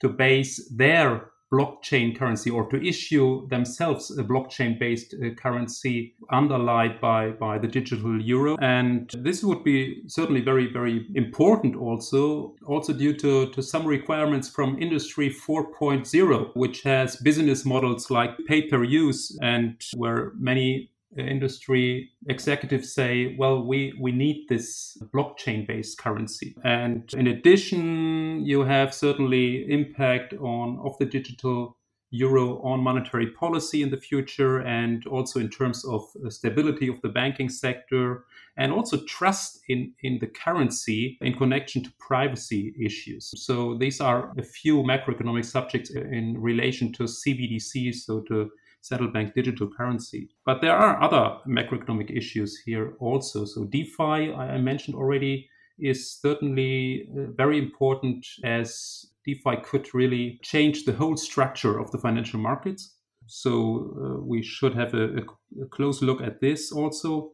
to 0.00 0.08
base 0.08 0.70
their 0.76 1.30
blockchain 1.52 2.16
currency 2.16 2.50
or 2.50 2.68
to 2.70 2.86
issue 2.86 3.48
themselves 3.48 4.16
a 4.18 4.22
blockchain 4.22 4.78
based 4.78 5.14
uh, 5.14 5.30
currency 5.34 6.14
underlined 6.30 7.00
by, 7.00 7.30
by 7.30 7.58
the 7.58 7.66
digital 7.66 8.20
euro. 8.20 8.56
And 8.60 9.10
this 9.18 9.42
would 9.42 9.64
be 9.64 10.02
certainly 10.06 10.40
very, 10.40 10.70
very 10.72 11.06
important 11.14 11.76
also, 11.76 12.54
also 12.66 12.92
due 12.92 13.14
to, 13.14 13.50
to 13.50 13.62
some 13.62 13.86
requirements 13.86 14.48
from 14.48 14.80
Industry 14.80 15.30
4.0, 15.30 16.50
which 16.54 16.82
has 16.82 17.16
business 17.16 17.64
models 17.64 18.10
like 18.10 18.30
pay 18.46 18.62
per 18.68 18.84
use 18.84 19.36
and 19.42 19.80
where 19.96 20.32
many 20.38 20.90
Uh, 21.16 21.22
industry 21.22 22.10
executives 22.28 22.92
say, 22.92 23.34
well, 23.38 23.66
we, 23.66 23.94
we 23.98 24.12
need 24.12 24.46
this 24.48 24.96
blockchain 25.14 25.66
based 25.66 25.96
currency. 25.96 26.54
And 26.64 27.10
in 27.14 27.26
addition, 27.26 28.44
you 28.44 28.60
have 28.64 28.92
certainly 28.92 29.64
impact 29.70 30.34
on 30.34 30.78
of 30.84 30.98
the 30.98 31.06
digital 31.06 31.78
euro 32.10 32.60
on 32.62 32.80
monetary 32.80 33.30
policy 33.32 33.82
in 33.82 33.90
the 33.90 33.96
future 33.96 34.60
and 34.60 35.06
also 35.06 35.40
in 35.40 35.48
terms 35.48 35.84
of 35.84 36.02
uh, 36.24 36.30
stability 36.30 36.88
of 36.88 37.00
the 37.02 37.08
banking 37.08 37.48
sector 37.48 38.24
and 38.56 38.72
also 38.72 38.98
trust 39.06 39.60
in, 39.68 39.92
in 40.02 40.18
the 40.20 40.26
currency 40.26 41.16
in 41.20 41.34
connection 41.34 41.82
to 41.82 41.92
privacy 41.98 42.74
issues. 42.82 43.32
So 43.36 43.76
these 43.78 44.00
are 44.00 44.32
a 44.38 44.42
few 44.42 44.82
macroeconomic 44.82 45.44
subjects 45.44 45.90
uh, 45.94 46.00
in 46.00 46.36
relation 46.38 46.92
to 46.94 47.04
CBDC, 47.04 47.94
so 47.94 48.20
to 48.22 48.50
central 48.80 49.10
bank 49.10 49.34
digital 49.34 49.68
currency. 49.68 50.28
But 50.44 50.60
there 50.60 50.76
are 50.76 51.02
other 51.02 51.38
macroeconomic 51.46 52.16
issues 52.16 52.58
here 52.64 52.94
also. 53.00 53.44
So 53.44 53.64
DeFi, 53.64 54.32
I 54.32 54.58
mentioned 54.58 54.96
already, 54.96 55.48
is 55.78 56.18
certainly 56.20 57.08
uh, 57.16 57.30
very 57.36 57.58
important 57.58 58.26
as 58.44 59.06
DeFi 59.24 59.58
could 59.62 59.94
really 59.94 60.40
change 60.42 60.84
the 60.84 60.92
whole 60.92 61.16
structure 61.16 61.78
of 61.78 61.90
the 61.90 61.98
financial 61.98 62.40
markets. 62.40 62.94
So 63.26 63.94
uh, 64.00 64.24
we 64.24 64.42
should 64.42 64.74
have 64.74 64.94
a, 64.94 65.18
a, 65.62 65.66
close 65.70 66.02
look 66.02 66.22
at 66.22 66.40
this 66.40 66.72
also. 66.72 67.32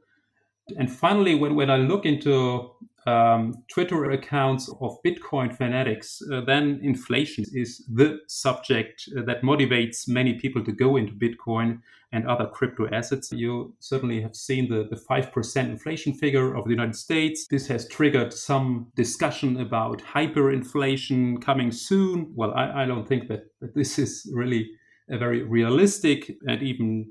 And 0.76 0.90
finally, 0.90 1.34
when, 1.34 1.54
when 1.54 1.70
I 1.70 1.76
look 1.76 2.04
into 2.04 2.70
um, 3.06 3.54
Twitter 3.68 4.10
accounts 4.10 4.68
of 4.80 4.96
Bitcoin 5.04 5.54
fanatics, 5.54 6.20
uh, 6.32 6.40
then 6.40 6.80
inflation 6.82 7.44
is 7.52 7.84
the 7.92 8.18
subject 8.28 9.08
uh, 9.16 9.22
that 9.22 9.42
motivates 9.42 10.08
many 10.08 10.34
people 10.34 10.64
to 10.64 10.72
go 10.72 10.96
into 10.96 11.12
Bitcoin 11.12 11.80
and 12.12 12.26
other 12.26 12.46
crypto 12.46 12.88
assets. 12.92 13.32
You 13.32 13.74
certainly 13.80 14.22
have 14.22 14.36
seen 14.36 14.68
the, 14.68 14.86
the 14.88 14.96
5% 14.96 15.56
inflation 15.56 16.14
figure 16.14 16.54
of 16.54 16.64
the 16.64 16.70
United 16.70 16.96
States. 16.96 17.46
This 17.50 17.66
has 17.66 17.88
triggered 17.88 18.32
some 18.32 18.92
discussion 18.94 19.60
about 19.60 20.00
hyperinflation 20.02 21.42
coming 21.42 21.72
soon. 21.72 22.32
Well, 22.34 22.52
I, 22.54 22.84
I 22.84 22.86
don't 22.86 23.06
think 23.06 23.28
that, 23.28 23.46
that 23.60 23.74
this 23.74 23.98
is 23.98 24.30
really 24.32 24.70
a 25.10 25.18
very 25.18 25.42
realistic 25.42 26.30
and 26.46 26.62
even 26.62 27.10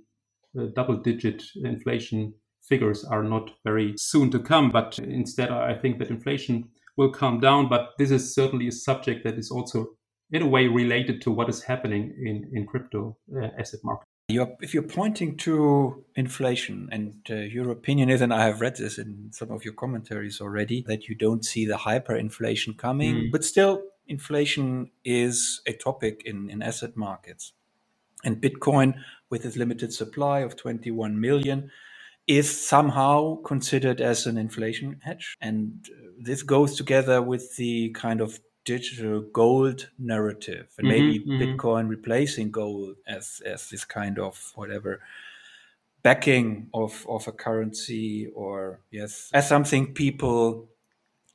double 0.75 0.97
digit 0.97 1.43
inflation 1.63 2.33
figures 2.67 3.03
are 3.03 3.23
not 3.23 3.51
very 3.63 3.93
soon 3.97 4.31
to 4.31 4.39
come. 4.39 4.71
But 4.71 4.99
instead, 4.99 5.51
I 5.51 5.75
think 5.75 5.99
that 5.99 6.09
inflation 6.09 6.69
will 6.97 7.11
come 7.11 7.39
down. 7.39 7.69
But 7.69 7.89
this 7.97 8.11
is 8.11 8.33
certainly 8.33 8.67
a 8.67 8.71
subject 8.71 9.23
that 9.23 9.37
is 9.37 9.51
also, 9.51 9.87
in 10.31 10.41
a 10.41 10.47
way, 10.47 10.67
related 10.67 11.21
to 11.23 11.31
what 11.31 11.49
is 11.49 11.63
happening 11.63 12.15
in, 12.19 12.49
in 12.53 12.65
crypto 12.65 13.17
uh, 13.35 13.47
asset 13.59 13.81
market. 13.83 14.05
You're, 14.29 14.55
if 14.61 14.73
you're 14.73 14.83
pointing 14.83 15.35
to 15.39 16.05
inflation, 16.15 16.87
and 16.91 17.15
uh, 17.29 17.35
your 17.35 17.69
opinion 17.71 18.09
is, 18.09 18.21
and 18.21 18.33
I 18.33 18.45
have 18.45 18.61
read 18.61 18.77
this 18.77 18.97
in 18.97 19.29
some 19.33 19.51
of 19.51 19.65
your 19.65 19.73
commentaries 19.73 20.39
already, 20.39 20.81
that 20.87 21.09
you 21.09 21.15
don't 21.15 21.43
see 21.43 21.65
the 21.65 21.75
hyperinflation 21.75 22.77
coming, 22.77 23.15
mm. 23.15 23.31
but 23.31 23.43
still, 23.43 23.83
inflation 24.07 24.91
is 25.03 25.61
a 25.67 25.73
topic 25.73 26.23
in, 26.25 26.49
in 26.49 26.61
asset 26.61 26.95
markets. 26.95 27.51
And 28.23 28.41
Bitcoin, 28.41 28.95
with 29.29 29.45
its 29.45 29.57
limited 29.57 29.93
supply 29.93 30.39
of 30.39 30.55
21 30.55 31.19
million, 31.19 31.69
is 32.27 32.49
somehow 32.67 33.35
considered 33.43 33.99
as 33.99 34.25
an 34.25 34.37
inflation 34.37 34.99
hedge. 35.03 35.37
And 35.41 35.85
uh, 35.89 36.11
this 36.19 36.43
goes 36.43 36.75
together 36.75 37.21
with 37.21 37.55
the 37.57 37.89
kind 37.89 38.21
of 38.21 38.39
digital 38.65 39.21
gold 39.21 39.89
narrative 39.99 40.67
and 40.77 40.87
mm-hmm, 40.87 41.05
maybe 41.05 41.19
mm-hmm. 41.19 41.41
Bitcoin 41.41 41.89
replacing 41.89 42.51
gold 42.51 42.95
as 43.05 43.41
as 43.45 43.69
this 43.69 43.83
kind 43.83 44.17
of 44.17 44.53
whatever 44.55 45.01
backing 46.01 46.69
of 46.73 47.05
of 47.09 47.27
a 47.27 47.31
currency 47.33 48.27
or 48.33 48.79
yes 48.89 49.29
as 49.33 49.49
something 49.49 49.93
people 49.93 50.69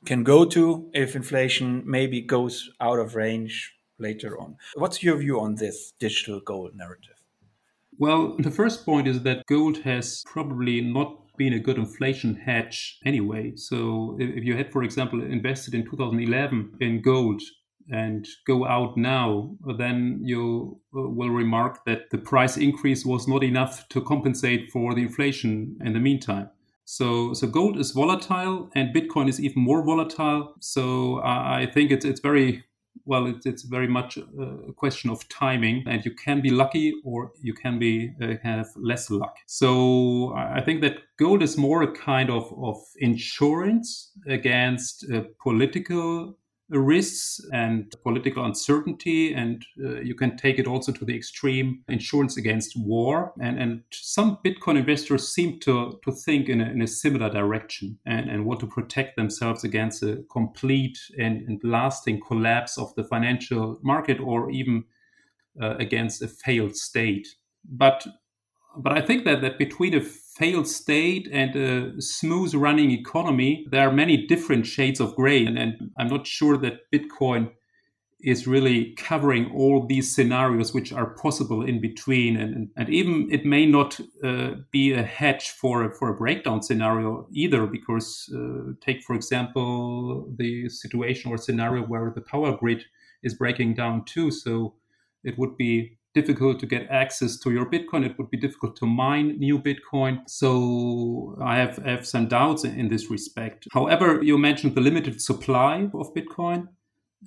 can 0.05 0.23
go 0.23 0.45
to 0.45 0.89
if 0.93 1.15
inflation 1.15 1.83
maybe 1.85 2.21
goes 2.21 2.71
out 2.79 2.99
of 2.99 3.15
range 3.15 3.75
later 3.99 4.39
on. 4.39 4.55
What's 4.75 5.03
your 5.03 5.17
view 5.17 5.39
on 5.41 5.55
this 5.55 5.93
digital 5.99 6.39
gold 6.39 6.75
narrative? 6.75 7.18
Well, 7.99 8.37
the 8.39 8.49
first 8.49 8.85
point 8.85 9.09
is 9.09 9.23
that 9.23 9.45
gold 9.45 9.79
has 9.79 10.23
probably 10.25 10.79
not 10.79 11.35
been 11.37 11.51
a 11.51 11.59
good 11.59 11.77
inflation 11.77 12.33
hedge 12.33 12.97
anyway. 13.05 13.57
So 13.57 14.15
if 14.17 14.45
you 14.45 14.55
had, 14.55 14.71
for 14.71 14.83
example, 14.83 15.21
invested 15.21 15.73
in 15.73 15.83
2011 15.83 16.77
in 16.79 17.01
gold 17.01 17.41
and 17.91 18.25
go 18.47 18.65
out 18.65 18.95
now, 18.95 19.57
then 19.77 20.21
you 20.23 20.79
uh, 20.95 21.09
will 21.09 21.29
remark 21.29 21.83
that 21.85 22.09
the 22.09 22.17
price 22.17 22.55
increase 22.55 23.05
was 23.05 23.27
not 23.27 23.43
enough 23.43 23.89
to 23.89 24.01
compensate 24.01 24.71
for 24.71 24.95
the 24.95 25.01
inflation 25.01 25.77
in 25.83 25.91
the 25.91 25.99
meantime. 25.99 26.49
So, 26.85 27.33
so 27.33 27.47
gold 27.47 27.77
is 27.77 27.91
volatile, 27.91 28.69
and 28.75 28.95
Bitcoin 28.95 29.27
is 29.27 29.41
even 29.41 29.61
more 29.61 29.83
volatile. 29.83 30.55
So, 30.59 31.21
I 31.23 31.67
think 31.71 31.91
it's 31.91 32.03
it's 32.03 32.19
very 32.19 32.63
well. 33.05 33.25
It's, 33.27 33.45
it's 33.45 33.63
very 33.63 33.87
much 33.87 34.17
a 34.17 34.73
question 34.73 35.09
of 35.09 35.27
timing, 35.29 35.83
and 35.87 36.03
you 36.05 36.13
can 36.15 36.41
be 36.41 36.49
lucky 36.49 36.93
or 37.03 37.31
you 37.41 37.53
can 37.53 37.79
be 37.79 38.13
uh, 38.21 38.35
have 38.43 38.67
less 38.75 39.09
luck. 39.09 39.35
So, 39.45 40.33
I 40.35 40.61
think 40.61 40.81
that 40.81 40.97
gold 41.17 41.43
is 41.43 41.57
more 41.57 41.83
a 41.83 41.91
kind 41.91 42.29
of 42.29 42.53
of 42.61 42.77
insurance 42.97 44.11
against 44.27 45.05
uh, 45.11 45.23
political 45.41 46.37
risks 46.69 47.41
and 47.51 47.93
political 48.03 48.45
uncertainty. 48.45 49.33
And 49.33 49.65
uh, 49.83 50.01
you 50.01 50.15
can 50.15 50.37
take 50.37 50.59
it 50.59 50.67
also 50.67 50.91
to 50.91 51.05
the 51.05 51.15
extreme 51.15 51.83
insurance 51.87 52.37
against 52.37 52.77
war. 52.77 53.33
And, 53.41 53.59
and 53.59 53.83
some 53.91 54.37
Bitcoin 54.45 54.77
investors 54.77 55.33
seem 55.33 55.59
to, 55.61 55.99
to 56.03 56.11
think 56.11 56.49
in 56.49 56.61
a, 56.61 56.65
in 56.65 56.81
a 56.81 56.87
similar 56.87 57.29
direction 57.29 57.97
and, 58.05 58.29
and 58.29 58.45
want 58.45 58.59
to 58.61 58.67
protect 58.67 59.15
themselves 59.15 59.63
against 59.63 60.03
a 60.03 60.23
complete 60.31 60.99
and, 61.17 61.47
and 61.47 61.59
lasting 61.63 62.21
collapse 62.27 62.77
of 62.77 62.93
the 62.95 63.03
financial 63.03 63.79
market 63.81 64.19
or 64.19 64.51
even 64.51 64.83
uh, 65.61 65.75
against 65.77 66.21
a 66.21 66.27
failed 66.27 66.75
state. 66.75 67.27
But 67.65 68.05
but 68.77 68.93
I 68.93 69.01
think 69.01 69.25
that, 69.25 69.41
that 69.41 69.57
between 69.57 69.95
a 69.95 70.01
failed 70.39 70.67
state 70.67 71.27
and 71.31 71.55
a 71.55 72.01
smooth 72.01 72.53
running 72.55 72.91
economy, 72.91 73.67
there 73.69 73.87
are 73.87 73.91
many 73.91 74.25
different 74.25 74.65
shades 74.65 74.99
of 75.01 75.15
gray. 75.15 75.45
And, 75.45 75.59
and 75.59 75.91
I'm 75.99 76.07
not 76.07 76.25
sure 76.25 76.57
that 76.57 76.89
Bitcoin 76.93 77.51
is 78.21 78.47
really 78.47 78.93
covering 78.95 79.51
all 79.53 79.85
these 79.85 80.13
scenarios 80.13 80.73
which 80.73 80.91
are 80.91 81.13
possible 81.15 81.61
in 81.61 81.79
between. 81.79 82.35
And, 82.37 82.69
and 82.75 82.89
even 82.89 83.29
it 83.31 83.45
may 83.45 83.65
not 83.65 83.99
uh, 84.23 84.51
be 84.71 84.93
a 84.93 85.03
hedge 85.03 85.49
for 85.51 85.85
a, 85.85 85.93
for 85.93 86.09
a 86.09 86.17
breakdown 86.17 86.61
scenario 86.61 87.27
either, 87.31 87.65
because 87.65 88.29
uh, 88.35 88.73
take, 88.81 89.03
for 89.03 89.15
example, 89.15 90.33
the 90.37 90.69
situation 90.69 91.31
or 91.31 91.37
scenario 91.37 91.83
where 91.83 92.11
the 92.13 92.21
power 92.21 92.57
grid 92.57 92.83
is 93.23 93.35
breaking 93.35 93.75
down 93.75 94.03
too. 94.05 94.31
So 94.31 94.75
it 95.23 95.37
would 95.37 95.55
be 95.57 95.98
difficult 96.13 96.59
to 96.59 96.65
get 96.65 96.87
access 96.89 97.37
to 97.39 97.51
your 97.51 97.69
Bitcoin. 97.69 98.05
It 98.05 98.17
would 98.17 98.29
be 98.29 98.37
difficult 98.37 98.75
to 98.77 98.85
mine 98.85 99.37
new 99.37 99.59
Bitcoin. 99.59 100.21
So 100.27 101.37
I 101.43 101.57
have, 101.57 101.77
have 101.77 102.07
some 102.07 102.27
doubts 102.27 102.63
in 102.63 102.89
this 102.89 103.09
respect. 103.09 103.67
However, 103.71 104.21
you 104.23 104.37
mentioned 104.37 104.75
the 104.75 104.81
limited 104.81 105.21
supply 105.21 105.89
of 105.93 106.13
Bitcoin 106.13 106.67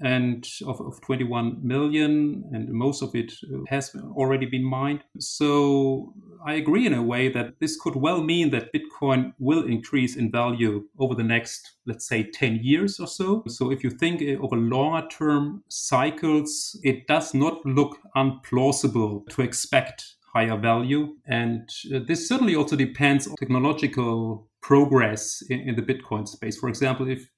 and 0.01 0.49
of, 0.67 0.81
of 0.81 1.01
21 1.03 1.59
million, 1.63 2.45
and 2.53 2.69
most 2.71 3.03
of 3.03 3.15
it 3.15 3.33
uh, 3.45 3.59
has 3.69 3.95
already 4.15 4.47
been 4.47 4.65
mined. 4.65 5.05
So 5.19 6.15
I 6.45 6.55
agree 6.55 6.87
in 6.87 6.95
a 6.95 7.03
way 7.03 7.29
that 7.29 7.61
this 7.61 7.79
could 7.79 7.97
well 7.97 8.23
mean 8.23 8.51
that 8.51 8.73
Bitcoin 8.73 9.33
will 9.39 9.65
increase 9.65 10.17
in 10.17 10.31
value 10.31 10.85
over 10.99 11.15
the 11.15 11.23
next, 11.23 11.77
let's 11.87 12.09
say, 12.09 12.31
10 12.31 12.61
years 12.63 12.99
or 12.99 13.07
so. 13.07 13.45
So 13.49 13.71
if 13.71 13.85
you 13.85 13.91
think 13.91 14.23
of 14.23 14.53
a 14.53 14.57
longer 14.57 15.07
term 15.09 15.65
cycles, 15.69 16.79
it 16.83 17.07
does 17.07 17.35
not 17.35 17.65
look 17.67 17.99
unplausible 18.17 19.27
to 19.31 19.43
expect 19.43 20.17
higher 20.35 20.57
value. 20.57 21.15
And 21.27 21.69
uh, 21.95 22.01
this 22.07 22.27
certainly 22.27 22.57
also 22.57 22.77
depends 22.77 23.27
on 23.27 23.37
technological 23.37 24.49
progress 24.63 25.43
in, 25.51 25.61
in 25.61 25.77
the 25.77 25.83
Bitcoin 25.83 26.27
space. 26.27 26.59
For 26.59 26.69
example, 26.69 27.09
if 27.09 27.29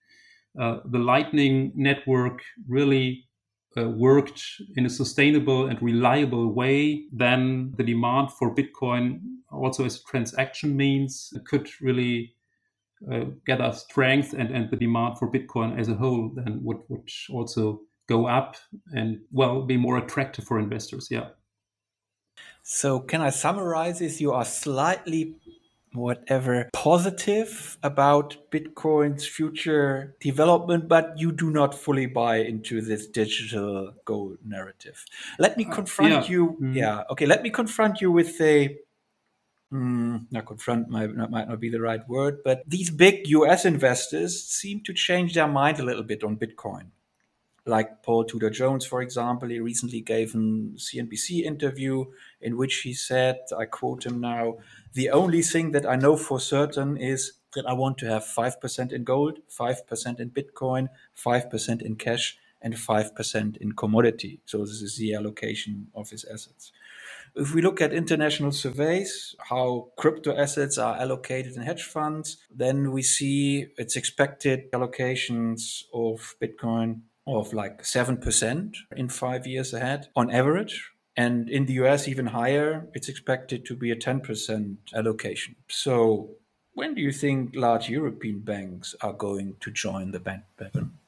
uh, 0.58 0.78
the 0.84 0.99
Lightning 0.99 1.73
Network 1.75 2.40
really 2.68 3.25
uh, 3.76 3.88
worked 3.88 4.42
in 4.76 4.87
a 4.87 4.90
sustainable 4.90 5.66
and 5.66 5.80
reliable 5.82 6.52
way, 6.52 7.06
then 7.12 7.73
the 7.76 7.82
demand 7.82 8.30
for 8.32 8.54
Bitcoin, 8.54 9.20
also 9.50 9.84
as 9.84 9.96
a 9.96 10.04
transaction 10.04 10.76
means, 10.76 11.32
could 11.44 11.68
really 11.80 12.34
uh, 13.11 13.25
gather 13.46 13.73
strength, 13.73 14.32
and, 14.32 14.50
and 14.50 14.70
the 14.70 14.76
demand 14.76 15.18
for 15.18 15.30
Bitcoin 15.30 15.78
as 15.78 15.88
a 15.88 15.94
whole 15.94 16.30
then 16.34 16.61
would, 16.62 16.78
would 16.88 17.08
also 17.30 17.80
go 18.08 18.26
up 18.26 18.56
and, 18.92 19.20
well, 19.32 19.62
be 19.62 19.76
more 19.76 19.99
attractive 19.99 20.44
for 20.44 20.58
investors. 20.58 21.08
Yeah. 21.11 21.28
So, 22.62 23.00
can 23.00 23.20
I 23.20 23.30
summarize 23.30 23.99
this? 23.99 24.20
You 24.20 24.32
are 24.32 24.44
slightly 24.44 25.37
whatever 25.94 26.68
positive 26.72 27.78
about 27.82 28.36
Bitcoin's 28.50 29.26
future 29.26 30.16
development, 30.20 30.88
but 30.88 31.14
you 31.16 31.32
do 31.32 31.50
not 31.50 31.74
fully 31.74 32.06
buy 32.06 32.36
into 32.36 32.80
this 32.80 33.06
digital 33.06 33.94
gold 34.04 34.38
narrative. 34.44 35.04
Let 35.38 35.56
me 35.56 35.66
uh, 35.66 35.70
confront 35.70 36.12
uh, 36.12 36.16
yeah. 36.16 36.26
you. 36.26 36.56
Mm. 36.60 36.74
Yeah, 36.74 37.02
okay. 37.10 37.26
Let 37.26 37.42
me 37.42 37.50
confront 37.50 38.00
you 38.00 38.10
with 38.10 38.40
a. 38.40 38.76
Mm, 39.72 40.26
not 40.30 40.46
confront 40.46 40.88
might 40.88 41.16
not, 41.16 41.30
might 41.30 41.48
not 41.48 41.58
be 41.58 41.68
the 41.68 41.80
right 41.80 42.06
word, 42.08 42.38
but 42.44 42.62
these 42.66 42.90
big 42.90 43.26
US 43.28 43.64
investors 43.64 44.44
seem 44.44 44.82
to 44.84 44.92
change 44.92 45.34
their 45.34 45.48
mind 45.48 45.80
a 45.80 45.82
little 45.84 46.04
bit 46.04 46.22
on 46.22 46.36
Bitcoin 46.36 46.90
like 47.66 48.02
Paul 48.02 48.25
Tudor 48.25 48.50
Jones, 48.50 48.85
for 48.85 49.00
example, 49.00 49.49
he 49.49 49.59
recently 49.59 50.00
gave 50.00 50.35
a 50.35 50.38
CNBC 50.38 51.44
interview 51.44 52.04
in 52.40 52.56
which 52.56 52.76
he 52.83 52.92
said, 52.92 53.40
I 53.56 53.64
quote 53.64 54.04
him 54.04 54.21
now, 54.21 54.59
the 54.92 55.11
only 55.11 55.42
thing 55.42 55.73
that 55.73 55.87
I 55.87 55.97
know 55.97 56.16
for 56.16 56.38
certain 56.38 56.97
is 56.97 57.33
that 57.54 57.66
I 57.66 57.73
want 57.73 57.99
to 57.99 58.06
have 58.06 58.25
5% 58.25 58.92
in 58.92 59.04
gold, 59.04 59.38
5% 59.49 60.21
in 60.21 60.30
Bitcoin, 60.30 60.88
5% 61.16 61.83
in 61.83 61.97
cash, 61.97 62.37
and 62.61 62.75
5% 62.75 63.56
in 63.59 63.73
commodity. 63.73 64.40
So 64.47 64.59
this 64.59 64.83
is 64.83 64.97
the 64.97 65.14
allocation 65.14 65.88
of 65.94 66.11
his 66.11 66.25
assets. 66.25 66.73
If 67.37 67.54
we 67.54 67.62
look 67.62 67.80
at 67.80 67.92
international 67.92 68.52
surveys, 68.52 69.35
how 69.38 69.88
crypto 69.97 70.37
assets 70.37 70.78
are 70.78 70.97
allocated 70.97 71.56
in 71.56 71.62
hedge 71.62 71.83
funds, 71.83 72.38
then 72.54 72.92
we 72.92 73.02
see 73.02 73.66
its 73.76 73.97
expected 73.97 74.71
allocations 74.73 75.83
of 75.92 76.37
Bitcoin 76.40 77.00
of 77.26 77.52
like 77.52 77.83
7% 77.83 78.76
in 78.97 79.09
five 79.09 79.47
years 79.47 79.73
ahead 79.73 80.09
on 80.14 80.31
average 80.31 80.95
and 81.16 81.49
in 81.49 81.66
the 81.66 81.75
US, 81.75 82.09
even 82.09 82.26
higher, 82.26 82.88
it's 82.93 83.09
expected 83.09 83.64
to 83.66 83.76
be 83.76 83.90
a 83.90 83.97
10% 83.97 84.76
allocation. 84.95 85.54
So, 85.69 86.31
when 86.73 86.95
do 86.95 87.00
you 87.00 87.12
think 87.12 87.54
large 87.54 87.88
European 87.88 88.40
banks 88.40 88.97
are 89.00 89.12
going 89.12 89.54
to 89.61 89.71
join 89.71 90.11
the 90.11 90.19
bandwagon? 90.19 90.99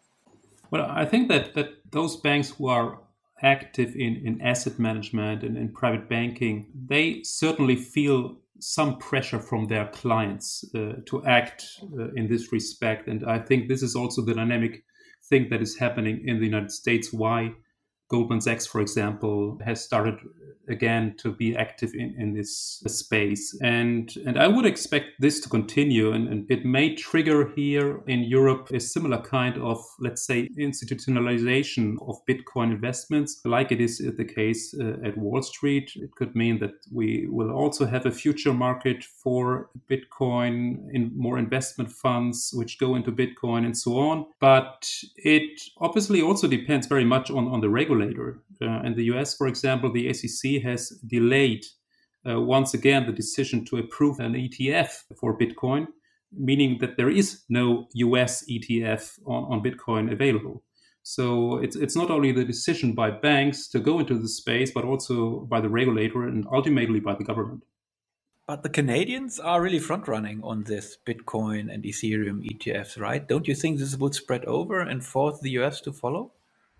Well, 0.70 0.86
I 0.88 1.04
think 1.04 1.28
that, 1.28 1.54
that 1.54 1.70
those 1.90 2.16
banks 2.16 2.50
who 2.50 2.68
are 2.68 3.00
active 3.42 3.96
in, 3.96 4.22
in 4.24 4.40
asset 4.40 4.78
management 4.78 5.42
and 5.42 5.56
in 5.56 5.72
private 5.72 6.08
banking, 6.08 6.66
they 6.72 7.22
certainly 7.24 7.74
feel 7.74 8.36
some 8.60 8.98
pressure 8.98 9.40
from 9.40 9.66
their 9.66 9.86
clients 9.88 10.64
uh, 10.74 10.94
to 11.06 11.24
act 11.26 11.66
uh, 11.98 12.12
in 12.12 12.28
this 12.28 12.52
respect. 12.52 13.08
And 13.08 13.24
I 13.24 13.40
think 13.40 13.68
this 13.68 13.82
is 13.82 13.96
also 13.96 14.22
the 14.22 14.34
dynamic 14.34 14.84
thing 15.28 15.48
that 15.50 15.62
is 15.62 15.76
happening 15.78 16.22
in 16.26 16.38
the 16.38 16.46
United 16.46 16.72
States, 16.72 17.12
why 17.12 17.52
Goldman 18.08 18.40
Sachs, 18.40 18.66
for 18.66 18.80
example, 18.80 19.58
has 19.64 19.82
started 19.82 20.18
again 20.68 21.14
to 21.18 21.32
be 21.32 21.56
active 21.56 21.94
in, 21.94 22.14
in 22.18 22.34
this 22.34 22.82
space. 22.86 23.56
And, 23.62 24.12
and 24.26 24.38
I 24.38 24.48
would 24.48 24.66
expect 24.66 25.20
this 25.20 25.40
to 25.40 25.48
continue. 25.48 26.12
And, 26.12 26.28
and 26.28 26.50
it 26.50 26.64
may 26.64 26.94
trigger 26.94 27.52
here 27.54 28.02
in 28.06 28.24
Europe 28.24 28.70
a 28.72 28.80
similar 28.80 29.18
kind 29.18 29.58
of, 29.58 29.78
let's 30.00 30.26
say, 30.26 30.48
institutionalization 30.58 31.96
of 32.08 32.16
Bitcoin 32.26 32.72
investments, 32.72 33.40
like 33.44 33.72
it 33.72 33.80
is 33.80 33.98
the 33.98 34.24
case 34.24 34.74
uh, 34.74 34.96
at 35.04 35.16
Wall 35.16 35.42
Street. 35.42 35.92
It 35.96 36.14
could 36.16 36.34
mean 36.34 36.58
that 36.58 36.74
we 36.92 37.26
will 37.28 37.50
also 37.50 37.86
have 37.86 38.06
a 38.06 38.10
future 38.10 38.52
market 38.52 39.04
for 39.04 39.70
Bitcoin 39.88 40.88
in 40.92 41.12
more 41.16 41.38
investment 41.38 41.90
funds, 41.90 42.50
which 42.54 42.78
go 42.78 42.94
into 42.94 43.12
Bitcoin 43.12 43.64
and 43.64 43.76
so 43.76 43.98
on. 43.98 44.26
But 44.40 44.90
it 45.16 45.60
obviously 45.78 46.22
also 46.22 46.48
depends 46.48 46.86
very 46.86 47.04
much 47.04 47.30
on, 47.30 47.48
on 47.48 47.60
the 47.60 47.70
regulator. 47.96 48.40
Uh, 48.62 48.82
in 48.82 48.94
the 48.94 49.04
US, 49.04 49.34
for 49.34 49.46
example, 49.46 49.92
the 49.92 50.12
SEC 50.12 50.62
has 50.62 50.90
delayed 51.06 51.64
uh, 52.28 52.40
once 52.40 52.74
again 52.74 53.06
the 53.06 53.12
decision 53.12 53.64
to 53.66 53.78
approve 53.78 54.18
an 54.20 54.34
ETF 54.34 54.90
for 55.18 55.38
Bitcoin, 55.38 55.86
meaning 56.32 56.78
that 56.80 56.96
there 56.96 57.10
is 57.10 57.42
no 57.48 57.88
US 57.94 58.44
ETF 58.50 59.18
on, 59.26 59.44
on 59.52 59.62
Bitcoin 59.62 60.12
available. 60.12 60.62
So 61.02 61.58
it's 61.58 61.76
it's 61.76 61.94
not 61.94 62.10
only 62.10 62.32
the 62.32 62.44
decision 62.44 62.92
by 62.92 63.12
banks 63.12 63.68
to 63.68 63.78
go 63.78 64.00
into 64.00 64.18
the 64.18 64.28
space, 64.28 64.72
but 64.72 64.84
also 64.84 65.46
by 65.48 65.60
the 65.60 65.68
regulator 65.68 66.24
and 66.24 66.44
ultimately 66.52 66.98
by 66.98 67.14
the 67.14 67.22
government. 67.22 67.62
But 68.48 68.62
the 68.62 68.68
Canadians 68.68 69.40
are 69.40 69.62
really 69.62 69.78
front 69.78 70.08
running 70.08 70.40
on 70.42 70.64
this 70.64 70.96
Bitcoin 71.06 71.72
and 71.72 71.84
Ethereum 71.84 72.44
ETFs, 72.44 72.98
right? 72.98 73.26
Don't 73.26 73.46
you 73.46 73.54
think 73.54 73.78
this 73.78 73.96
will 73.96 74.12
spread 74.12 74.44
over 74.46 74.80
and 74.80 75.04
force 75.04 75.38
the 75.40 75.50
US 75.58 75.80
to 75.82 75.92
follow? 75.92 76.32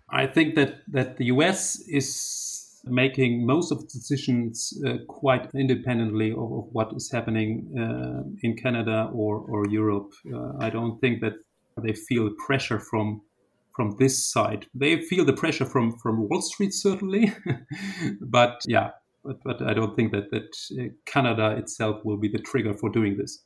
I 0.09 0.27
think 0.27 0.55
that, 0.55 0.81
that 0.87 1.17
the 1.17 1.25
US 1.25 1.79
is 1.87 2.81
making 2.85 3.45
most 3.45 3.71
of 3.71 3.79
the 3.79 3.87
decisions 3.87 4.73
uh, 4.85 4.97
quite 5.07 5.49
independently 5.53 6.31
of, 6.31 6.51
of, 6.51 6.67
what 6.71 6.93
is 6.95 7.11
happening 7.11 7.67
uh, 7.77 8.23
in 8.41 8.55
Canada 8.55 9.09
or, 9.13 9.39
or 9.39 9.67
Europe. 9.67 10.13
Uh, 10.33 10.53
I 10.59 10.69
don't 10.69 10.99
think 10.99 11.21
that 11.21 11.33
they 11.81 11.93
feel 11.93 12.29
pressure 12.45 12.79
from 12.79 13.21
from 13.75 13.95
this 13.99 14.25
side. 14.25 14.65
They 14.73 15.01
feel 15.01 15.23
the 15.23 15.33
pressure 15.33 15.65
from, 15.65 15.99
from 15.99 16.27
Wall 16.27 16.41
Street, 16.41 16.73
certainly. 16.73 17.31
but 18.21 18.59
yeah, 18.67 18.89
but, 19.23 19.37
but 19.43 19.61
I 19.61 19.75
don't 19.75 19.95
think 19.95 20.11
that 20.13 20.31
that 20.31 20.57
uh, 20.79 20.89
Canada 21.05 21.55
itself 21.57 22.03
will 22.03 22.17
be 22.17 22.27
the 22.27 22.39
trigger 22.39 22.73
for 22.73 22.89
doing 22.89 23.17
this. 23.17 23.43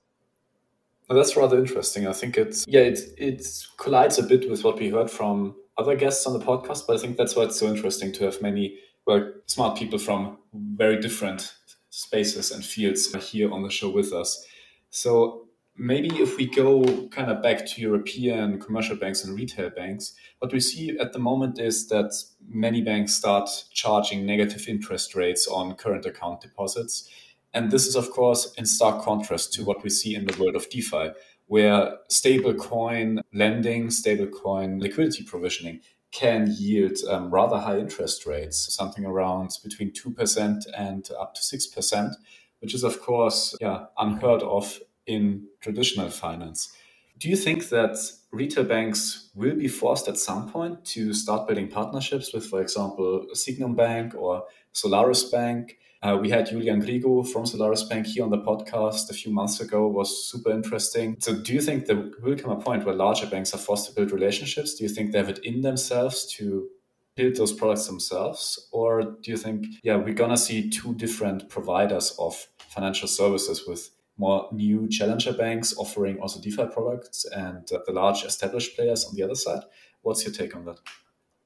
Well, 1.10 1.18
that's 1.18 1.36
rather 1.36 1.60
interesting. 1.60 2.08
I 2.08 2.14
think 2.14 2.38
it's 2.38 2.64
yeah, 2.66 2.82
it 2.82 3.00
it 3.18 3.46
collides 3.78 4.18
a 4.20 4.24
bit 4.24 4.50
with 4.50 4.64
what 4.64 4.80
we 4.80 4.90
heard 4.90 5.12
from 5.12 5.56
other 5.78 5.96
guests 5.96 6.26
on 6.26 6.34
the 6.34 6.46
podcast, 6.46 6.88
but 6.88 6.96
I 6.96 7.00
think 7.00 7.18
that's 7.18 7.36
why 7.36 7.44
it's 7.44 7.60
so 7.60 7.68
interesting 7.68 8.12
to 8.14 8.26
have 8.26 8.42
many 8.42 8.78
well 9.06 9.32
smart 9.46 9.78
people 9.78 10.00
from 10.00 10.38
very 10.54 11.00
different 11.00 11.54
spaces 11.90 12.52
and 12.52 12.64
fields 12.64 13.14
here 13.32 13.52
on 13.52 13.64
the 13.64 13.70
show 13.70 13.90
with 13.90 14.14
us. 14.14 14.46
So 14.90 15.48
maybe 15.76 16.10
if 16.22 16.38
we 16.38 16.46
go 16.46 17.08
kind 17.08 17.32
of 17.32 17.42
back 17.42 17.66
to 17.66 17.82
European 17.82 18.60
commercial 18.60 18.96
banks 18.96 19.24
and 19.24 19.36
retail 19.36 19.70
banks, 19.70 20.14
what 20.40 20.54
we 20.54 20.60
see 20.60 20.98
at 21.00 21.14
the 21.14 21.20
moment 21.20 21.60
is 21.60 21.88
that 21.90 22.14
many 22.48 22.82
banks 22.82 23.14
start 23.14 23.50
charging 23.72 24.26
negative 24.26 24.68
interest 24.68 25.16
rates 25.16 25.48
on 25.48 25.76
current 25.76 26.06
account 26.06 26.42
deposits. 26.42 27.10
And 27.54 27.72
this 27.72 27.86
is, 27.86 27.96
of 27.96 28.12
course, 28.12 28.54
in 28.58 28.66
stark 28.66 29.04
contrast 29.04 29.54
to 29.54 29.66
what 29.66 29.84
we 29.84 29.90
see 29.90 30.16
in 30.16 30.26
the 30.26 30.42
world 30.42 30.56
of 30.56 30.70
DeFi, 30.70 31.12
where 31.52 31.98
stablecoin 32.10 33.20
lending, 33.34 33.88
stablecoin 33.88 34.82
liquidity 34.82 35.22
provisioning 35.22 35.82
can 36.14 36.48
yield 36.58 36.98
um, 37.10 37.30
rather 37.30 37.58
high 37.58 37.78
interest 37.78 38.26
rates, 38.26 38.74
something 38.74 39.04
around 39.04 39.50
between 39.62 39.92
2% 39.92 40.64
and 40.78 41.10
up 41.20 41.36
to 41.36 41.42
6%, 41.42 42.14
which 42.60 42.74
is, 42.74 42.86
of 42.86 43.02
course, 43.02 43.54
yeah, 43.60 43.88
unheard 43.98 44.42
of 44.44 44.80
in 45.06 45.46
traditional 45.60 46.10
finance. 46.10 46.72
Do 47.18 47.28
you 47.28 47.36
think 47.36 47.68
that 47.68 47.98
retail 48.32 48.64
banks 48.64 49.30
will 49.36 49.56
be 49.58 49.68
forced 49.68 50.08
at 50.08 50.16
some 50.16 50.50
point 50.50 50.86
to 50.94 51.14
start 51.14 51.48
building 51.48 51.68
partnerships 51.68 52.34
with, 52.34 52.46
for 52.46 52.62
example, 52.62 53.28
Sygnum 53.34 53.76
Bank 53.76 54.16
or 54.16 54.46
Solaris 54.72 55.26
Bank? 55.26 55.80
Uh, 56.04 56.18
we 56.20 56.30
had 56.30 56.48
Julian 56.48 56.82
Grigo 56.82 57.28
from 57.28 57.46
Solaris 57.46 57.84
Bank 57.84 58.08
here 58.08 58.24
on 58.24 58.32
the 58.32 58.40
podcast 58.40 59.10
a 59.12 59.14
few 59.14 59.32
months 59.32 59.60
ago. 59.60 59.88
It 59.88 59.94
was 59.94 60.30
super 60.30 60.52
interesting. 60.52 61.18
So, 61.20 61.36
do 61.36 61.54
you 61.54 61.62
think 61.62 61.86
there 61.86 62.10
will 62.24 62.36
come 62.36 62.52
a 62.52 62.60
point 62.60 62.86
where 62.86 62.96
larger 62.96 63.28
banks 63.28 63.54
are 63.54 63.60
forced 63.60 63.88
to 63.88 63.94
build 63.94 64.12
relationships? 64.12 64.74
Do 64.74 64.84
you 64.84 64.90
think 64.90 65.12
they 65.12 65.20
have 65.20 65.30
it 65.30 65.40
in 65.40 65.62
themselves 65.62 66.26
to 66.38 66.70
build 67.16 67.36
those 67.36 67.54
products 67.54 67.88
themselves, 67.88 68.68
or 68.72 69.04
do 69.22 69.32
you 69.32 69.38
think, 69.38 69.66
yeah, 69.84 69.96
we're 69.96 70.14
gonna 70.14 70.38
see 70.38 70.70
two 70.70 70.96
different 70.96 71.50
providers 71.50 72.16
of 72.18 72.48
financial 72.70 73.08
services 73.08 73.68
with 73.68 73.92
more 74.18 74.48
new 74.52 74.88
challenger 74.88 75.34
banks 75.34 75.76
offering 75.78 76.20
also 76.20 76.40
DeFi 76.40 76.66
products 76.66 77.26
and 77.26 77.72
uh, 77.72 77.80
the 77.86 77.92
large 77.92 78.24
established 78.24 78.76
players 78.76 79.06
on 79.06 79.16
the 79.16 79.24
other 79.24 79.36
side. 79.36 79.64
What's 80.02 80.24
your 80.24 80.34
take 80.34 80.56
on 80.56 80.66
that? 80.66 80.80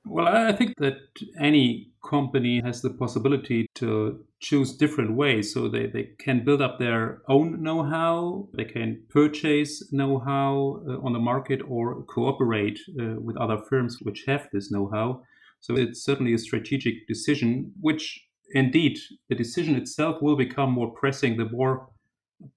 Well, 0.05 0.27
I 0.27 0.51
think 0.51 0.75
that 0.77 0.97
any 1.39 1.91
company 2.07 2.61
has 2.61 2.81
the 2.81 2.91
possibility 2.91 3.67
to 3.75 4.23
choose 4.39 4.77
different 4.77 5.15
ways. 5.15 5.51
So 5.53 5.67
they, 5.67 5.87
they 5.87 6.09
can 6.19 6.45
build 6.45 6.61
up 6.61 6.77
their 6.77 7.21
own 7.27 7.63
know 7.63 7.83
how, 7.83 8.47
they 8.53 8.65
can 8.65 9.03
purchase 9.09 9.91
know 9.91 10.19
how 10.19 10.83
uh, 10.87 10.99
on 10.99 11.13
the 11.13 11.19
market 11.19 11.61
or 11.67 12.03
cooperate 12.03 12.79
uh, 12.99 13.19
with 13.19 13.37
other 13.37 13.57
firms 13.57 13.97
which 14.03 14.23
have 14.27 14.47
this 14.53 14.71
know 14.71 14.89
how. 14.93 15.23
So 15.59 15.75
it's 15.75 16.03
certainly 16.03 16.33
a 16.35 16.37
strategic 16.37 17.07
decision, 17.07 17.73
which 17.81 18.27
indeed 18.53 18.99
the 19.29 19.35
decision 19.35 19.75
itself 19.75 20.21
will 20.21 20.37
become 20.37 20.71
more 20.71 20.91
pressing 20.91 21.37
the 21.37 21.49
more 21.49 21.89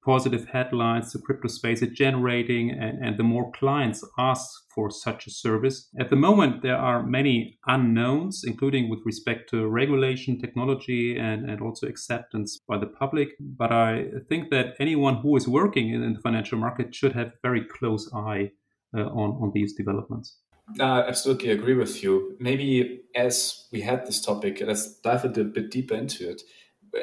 positive 0.05 0.47
headlines 0.49 1.12
the 1.12 1.19
crypto 1.19 1.49
space 1.49 1.83
is 1.83 1.91
generating 1.91 2.71
and, 2.71 3.05
and 3.05 3.19
the 3.19 3.23
more 3.23 3.51
clients 3.53 4.05
ask 4.19 4.49
for 4.75 4.91
such 4.91 5.27
a 5.27 5.31
service. 5.31 5.88
At 5.99 6.11
the 6.11 6.17
moment, 6.17 6.62
there 6.62 6.77
are 6.77 7.03
many 7.03 7.59
unknowns, 7.67 8.45
including 8.47 8.88
with 8.88 9.01
respect 9.05 9.51
to 9.51 9.67
regulation, 9.67 10.38
technology, 10.38 11.17
and, 11.19 11.49
and 11.49 11.61
also 11.61 11.87
acceptance 11.87 12.59
by 12.69 12.79
the 12.79 12.87
public. 12.87 13.31
But 13.41 13.73
I 13.73 14.07
think 14.29 14.51
that 14.51 14.75
anyone 14.79 15.17
who 15.17 15.37
is 15.37 15.49
working 15.49 15.91
in, 15.91 16.03
in 16.03 16.14
the 16.14 16.21
financial 16.21 16.59
market 16.59 16.95
should 16.95 17.12
have 17.12 17.33
very 17.43 17.64
close 17.64 18.11
eye 18.14 18.53
uh, 18.97 19.03
on, 19.03 19.43
on 19.43 19.53
these 19.55 19.75
developments. 19.75 20.37
I 20.79 21.01
absolutely 21.03 21.51
agree 21.51 21.75
with 21.75 22.03
you. 22.03 22.37
Maybe 22.38 23.01
as 23.14 23.67
we 23.73 23.81
had 23.81 24.07
this 24.07 24.21
topic, 24.21 24.62
let's 24.64 24.95
dive 25.01 25.25
a 25.25 25.29
bit 25.29 25.71
deeper 25.71 25.95
into 25.95 26.29
it 26.29 26.43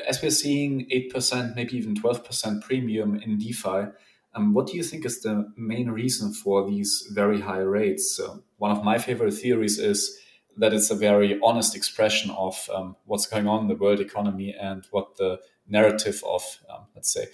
as 0.08 0.22
we're 0.22 0.32
seeing 0.32 0.88
8%, 0.90 1.56
maybe 1.56 1.78
even 1.78 1.96
12% 1.96 2.62
premium 2.62 3.16
in 3.16 3.38
DeFi, 3.38 3.88
um, 4.36 4.54
what 4.54 4.68
do 4.68 4.76
you 4.76 4.84
think 4.84 5.06
is 5.06 5.22
the 5.22 5.52
main 5.56 5.90
reason 5.90 6.34
for 6.34 6.68
these 6.70 7.08
very 7.12 7.42
high 7.42 7.60
rates? 7.60 8.20
Uh, 8.20 8.38
one 8.58 8.72
of 8.72 8.84
my 8.84 8.98
favorite 8.98 9.34
theories 9.34 9.80
is 9.80 10.18
that 10.58 10.74
it's 10.74 10.92
a 10.92 10.96
very 10.96 11.40
honest 11.44 11.76
expression 11.76 12.32
of 12.32 12.70
um, 12.74 12.96
what's 13.06 13.28
going 13.28 13.48
on 13.48 13.62
in 13.62 13.68
the 13.68 13.76
world 13.76 14.00
economy 14.00 14.56
and 14.60 14.86
what 14.92 15.18
the 15.18 15.40
narrative 15.68 16.22
of, 16.26 16.44
um, 16.70 16.86
let's 16.96 17.14
say, 17.14 17.28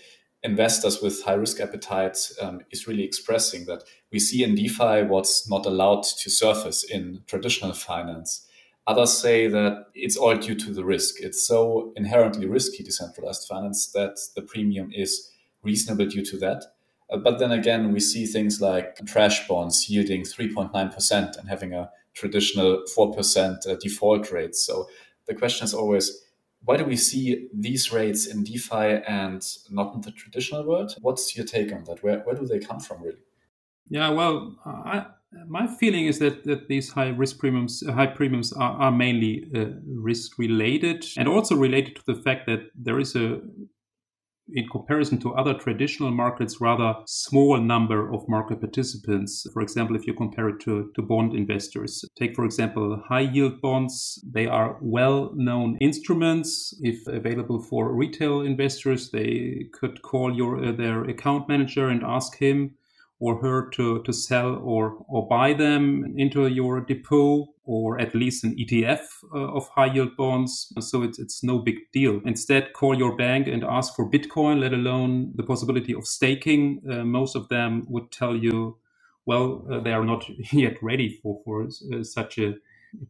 investors 0.44 1.02
with 1.02 1.24
high 1.24 1.34
risk 1.34 1.60
appetites 1.60 2.36
um, 2.42 2.62
is 2.72 2.88
really 2.88 3.04
expressing 3.04 3.66
that 3.66 3.84
we 4.12 4.20
see 4.20 4.44
in 4.44 4.56
DeFi 4.56 5.04
what's 5.04 5.50
not 5.50 5.66
allowed 5.66 6.04
to 6.04 6.30
surface 6.30 6.84
in 6.84 7.22
traditional 7.28 7.74
finance. 7.74 8.48
Others 8.88 9.18
say 9.18 9.48
that 9.48 9.86
it's 9.94 10.18
all 10.18 10.36
due 10.36 10.56
to 10.56 10.74
the 10.74 10.84
risk. 10.84 11.16
It's 11.20 11.46
so 11.46 11.94
inherently 11.96 12.48
risky, 12.48 12.84
decentralized 12.84 13.48
finance, 13.48 13.92
that 13.92 14.18
the 14.36 14.42
premium 14.42 14.92
is 14.94 15.32
reasonable 15.64 16.08
due 16.08 16.26
to 16.26 16.38
that. 16.40 16.64
Uh, 17.10 17.18
but 17.18 17.40
then 17.40 17.52
again, 17.52 17.94
we 17.94 18.00
see 18.00 18.26
things 18.26 18.60
like 18.60 19.06
trash 19.06 19.48
bonds 19.48 19.90
yielding 19.90 20.24
3.9% 20.24 21.38
and 21.38 21.50
having 21.50 21.74
a 21.74 21.90
traditional 22.14 22.84
4% 22.98 23.68
uh, 23.68 23.76
default 23.76 24.32
rate. 24.32 24.56
So 24.56 24.90
the 25.28 25.36
question 25.36 25.66
is 25.66 25.74
always, 25.74 26.24
why 26.64 26.78
do 26.78 26.86
we 26.86 26.96
see 26.96 27.50
these 27.54 27.92
rates 27.92 28.28
in 28.28 28.44
DeFi 28.44 29.04
and 29.08 29.46
not 29.70 29.94
in 29.94 30.02
the 30.02 30.12
traditional 30.12 30.66
world? 30.66 30.96
What's 31.02 31.36
your 31.36 31.46
take 31.46 31.72
on 31.72 31.84
that? 31.86 32.04
Where, 32.04 32.20
where 32.20 32.36
do 32.36 32.46
they 32.46 32.60
come 32.60 32.80
from, 32.80 33.04
really? 33.04 33.18
Yeah, 33.90 34.10
well, 34.10 34.56
I, 34.66 35.06
my 35.48 35.68
feeling 35.68 36.06
is 36.08 36.20
that, 36.20 36.44
that 36.46 36.68
these 36.68 36.92
high 36.92 37.10
risk 37.10 37.40
premiums, 37.40 37.84
high 37.88 38.08
premiums 38.08 38.52
are, 38.54 38.74
are 38.74 38.92
mainly 38.92 39.46
uh, 39.56 39.66
risk 39.86 40.38
related 40.38 41.06
and 41.18 41.28
also 41.28 41.56
related 41.56 41.96
to 41.96 42.02
the 42.06 42.22
fact 42.22 42.48
that 42.48 42.70
there 42.76 43.00
is 43.00 43.16
a, 43.16 43.40
in 44.54 44.68
comparison 44.70 45.18
to 45.20 45.34
other 45.34 45.54
traditional 45.54 46.12
markets, 46.12 46.60
rather 46.60 46.96
small 47.06 47.58
number 47.58 48.12
of 48.14 48.28
market 48.28 48.60
participants. 48.60 49.48
For 49.54 49.62
example, 49.62 49.96
if 49.96 50.06
you 50.06 50.14
compare 50.14 50.50
it 50.50 50.60
to, 50.62 50.92
to 50.96 51.02
bond 51.02 51.34
investors, 51.34 52.04
take, 52.20 52.36
for 52.36 52.44
example, 52.44 53.02
high 53.08 53.22
yield 53.22 53.62
bonds. 53.62 54.24
They 54.30 54.48
are 54.48 54.78
well 54.82 55.32
known 55.36 55.78
instruments. 55.80 56.78
If 56.82 57.08
available 57.08 57.62
for 57.62 57.94
retail 57.94 58.42
investors, 58.42 59.12
they 59.12 59.68
could 59.72 60.02
call 60.02 60.36
your, 60.36 60.64
uh, 60.66 60.72
their 60.74 61.06
account 61.06 61.48
manager 61.48 61.88
and 61.88 62.04
ask 62.04 62.38
him 62.38 62.76
or 63.22 63.42
her 63.42 63.70
to, 63.72 64.04
to 64.04 64.14
sell 64.14 64.58
or, 64.64 65.06
or 65.10 65.28
buy 65.30 65.54
them 65.54 66.16
into 66.18 66.48
your 66.48 66.82
depot 66.82 67.48
or 67.66 68.02
at 68.02 68.16
least 68.16 68.46
an 68.46 68.58
ETF 68.58 69.02
uh, 69.36 69.40
of 69.56 69.70
high 69.70 69.94
yield 69.94 70.18
bonds. 70.18 70.74
So 70.82 71.04
it's, 71.04 71.20
it's 71.20 71.44
no 71.44 71.60
big 71.60 71.78
deal. 71.94 72.22
Instead, 72.26 72.74
call 72.74 72.98
your 72.98 73.18
bank 73.18 73.48
and 73.48 73.64
ask 73.66 73.96
for 73.96 74.12
Bitcoin, 74.12 74.62
let 74.62 74.74
alone 74.74 75.34
the 75.38 75.44
possibility 75.44 75.96
of 75.96 76.08
staking. 76.08 76.82
Uh, 76.92 77.06
most 77.06 77.36
of 77.38 77.50
them 77.50 77.86
would 77.90 78.12
tell 78.12 78.36
you, 78.38 78.78
well, 79.28 79.66
uh, 79.72 79.82
they 79.82 79.94
are 79.94 80.06
not 80.06 80.26
yet 80.54 80.78
ready 80.84 81.20
for, 81.24 81.42
for 81.46 81.66
uh, 81.96 82.04
such 82.04 82.40
a 82.40 82.56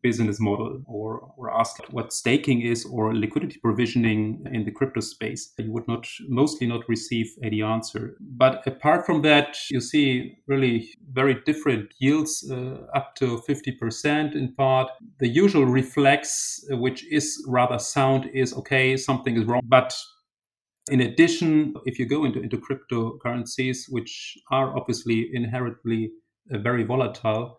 business 0.01 0.39
model 0.39 0.81
or, 0.85 1.33
or 1.37 1.51
ask 1.51 1.77
what 1.91 2.13
staking 2.13 2.61
is 2.61 2.85
or 2.85 3.15
liquidity 3.15 3.59
provisioning 3.61 4.45
in 4.51 4.65
the 4.65 4.71
crypto 4.71 5.01
space, 5.01 5.53
you 5.57 5.71
would 5.71 5.87
not 5.87 6.07
mostly 6.27 6.67
not 6.67 6.87
receive 6.87 7.27
any 7.43 7.61
answer. 7.61 8.17
But 8.19 8.65
apart 8.65 9.05
from 9.05 9.21
that, 9.23 9.57
you 9.69 9.81
see 9.81 10.37
really 10.47 10.89
very 11.11 11.35
different 11.45 11.93
yields 11.99 12.49
uh, 12.49 12.85
up 12.95 13.15
to 13.15 13.41
50% 13.47 14.35
in 14.35 14.53
part. 14.55 14.89
The 15.19 15.27
usual 15.27 15.65
reflex, 15.65 16.63
which 16.69 17.05
is 17.11 17.43
rather 17.47 17.79
sound, 17.79 18.29
is 18.33 18.53
okay, 18.53 18.97
something 18.97 19.37
is 19.37 19.45
wrong. 19.45 19.61
But 19.63 19.93
in 20.89 21.01
addition, 21.01 21.75
if 21.85 21.99
you 21.99 22.05
go 22.05 22.25
into, 22.25 22.41
into 22.41 22.57
cryptocurrencies, 22.57 23.85
which 23.89 24.37
are 24.51 24.75
obviously 24.75 25.29
inherently 25.33 26.11
uh, 26.53 26.57
very 26.57 26.83
volatile, 26.83 27.57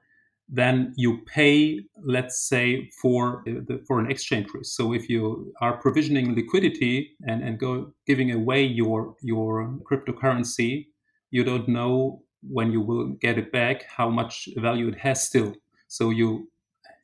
then 0.55 0.93
you 0.97 1.23
pay, 1.25 1.81
let's 2.05 2.47
say, 2.47 2.91
for 3.01 3.43
the 3.47 3.83
foreign 3.89 4.11
exchange 4.11 4.49
risk. 4.55 4.77
So 4.77 4.93
if 4.93 5.09
you 5.09 5.55
are 5.63 5.79
provisioning 5.79 6.35
liquidity 6.35 7.17
and, 7.27 7.43
and 7.43 7.59
go 7.59 7.93
giving 8.07 8.31
away 8.31 8.63
your 8.63 9.17
your 9.23 9.79
cryptocurrency, 9.91 10.89
you 11.31 11.43
don't 11.43 11.69
know 11.69 12.23
when 12.43 12.71
you 12.71 12.83
will 12.83 13.09
get 13.21 13.39
it 13.39 13.51
back, 13.51 13.85
how 13.85 14.11
much 14.11 14.49
value 14.59 14.89
it 14.89 14.99
has 14.99 15.23
still. 15.23 15.55
So 15.89 16.11
you 16.11 16.51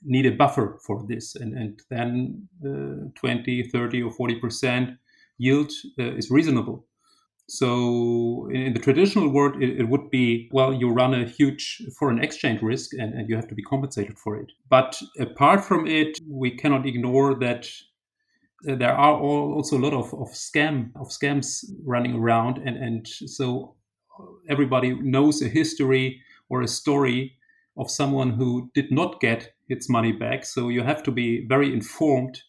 need 0.03 0.27
a 0.27 0.33
buffer 0.33 0.79
for 0.85 1.05
this. 1.09 1.35
And, 1.35 1.55
and 1.55 1.81
then 1.91 2.49
uh, 2.65 3.11
20, 3.15 3.69
30, 3.71 4.03
or 4.03 4.13
40% 4.13 4.97
yield 5.39 5.73
uh, 5.99 6.15
is 6.17 6.31
reasonable. 6.31 6.87
So 7.49 8.47
in, 8.53 8.75
the 8.75 8.79
traditional 8.79 9.31
world, 9.31 9.63
it, 9.63 9.81
it, 9.81 9.89
would 9.89 10.11
be, 10.11 10.51
well, 10.53 10.75
you 10.75 10.91
run 10.91 11.15
a 11.15 11.25
huge 11.25 11.83
foreign 11.99 12.23
exchange 12.23 12.61
risk 12.61 12.93
and, 12.93 13.15
and 13.15 13.29
you 13.29 13.37
have 13.37 13.49
to 13.49 13.55
be 13.55 13.63
compensated 13.63 14.19
for 14.19 14.37
it. 14.37 14.53
But 14.69 15.01
apart 15.19 15.65
from 15.65 15.87
it, 15.87 16.19
we 16.29 16.51
cannot 16.51 16.87
ignore 16.87 17.35
that 17.37 17.67
uh, 18.69 18.75
there 18.75 18.93
are 18.93 19.15
also 19.19 19.79
a 19.79 19.81
lot 19.81 19.95
of, 19.95 20.13
of 20.15 20.29
scam 20.33 20.91
of 20.97 21.09
scams 21.09 21.65
running 21.87 22.17
around 22.17 22.59
and, 22.59 22.77
and 22.77 23.09
so 23.09 23.77
everybody 24.51 24.95
knows 25.01 25.41
a 25.41 25.49
history 25.49 26.21
or 26.51 26.61
a 26.61 26.69
story 26.69 27.37
of 27.79 27.91
someone 27.91 28.31
who 28.31 28.71
did 28.75 28.91
not 28.91 29.21
get 29.21 29.53
its 29.69 29.89
money 29.89 30.13
back. 30.13 30.45
So 30.45 30.69
you 30.69 30.83
have 30.83 31.03
to 31.05 31.11
be 31.11 31.47
very 31.47 31.73
informed 31.73 32.43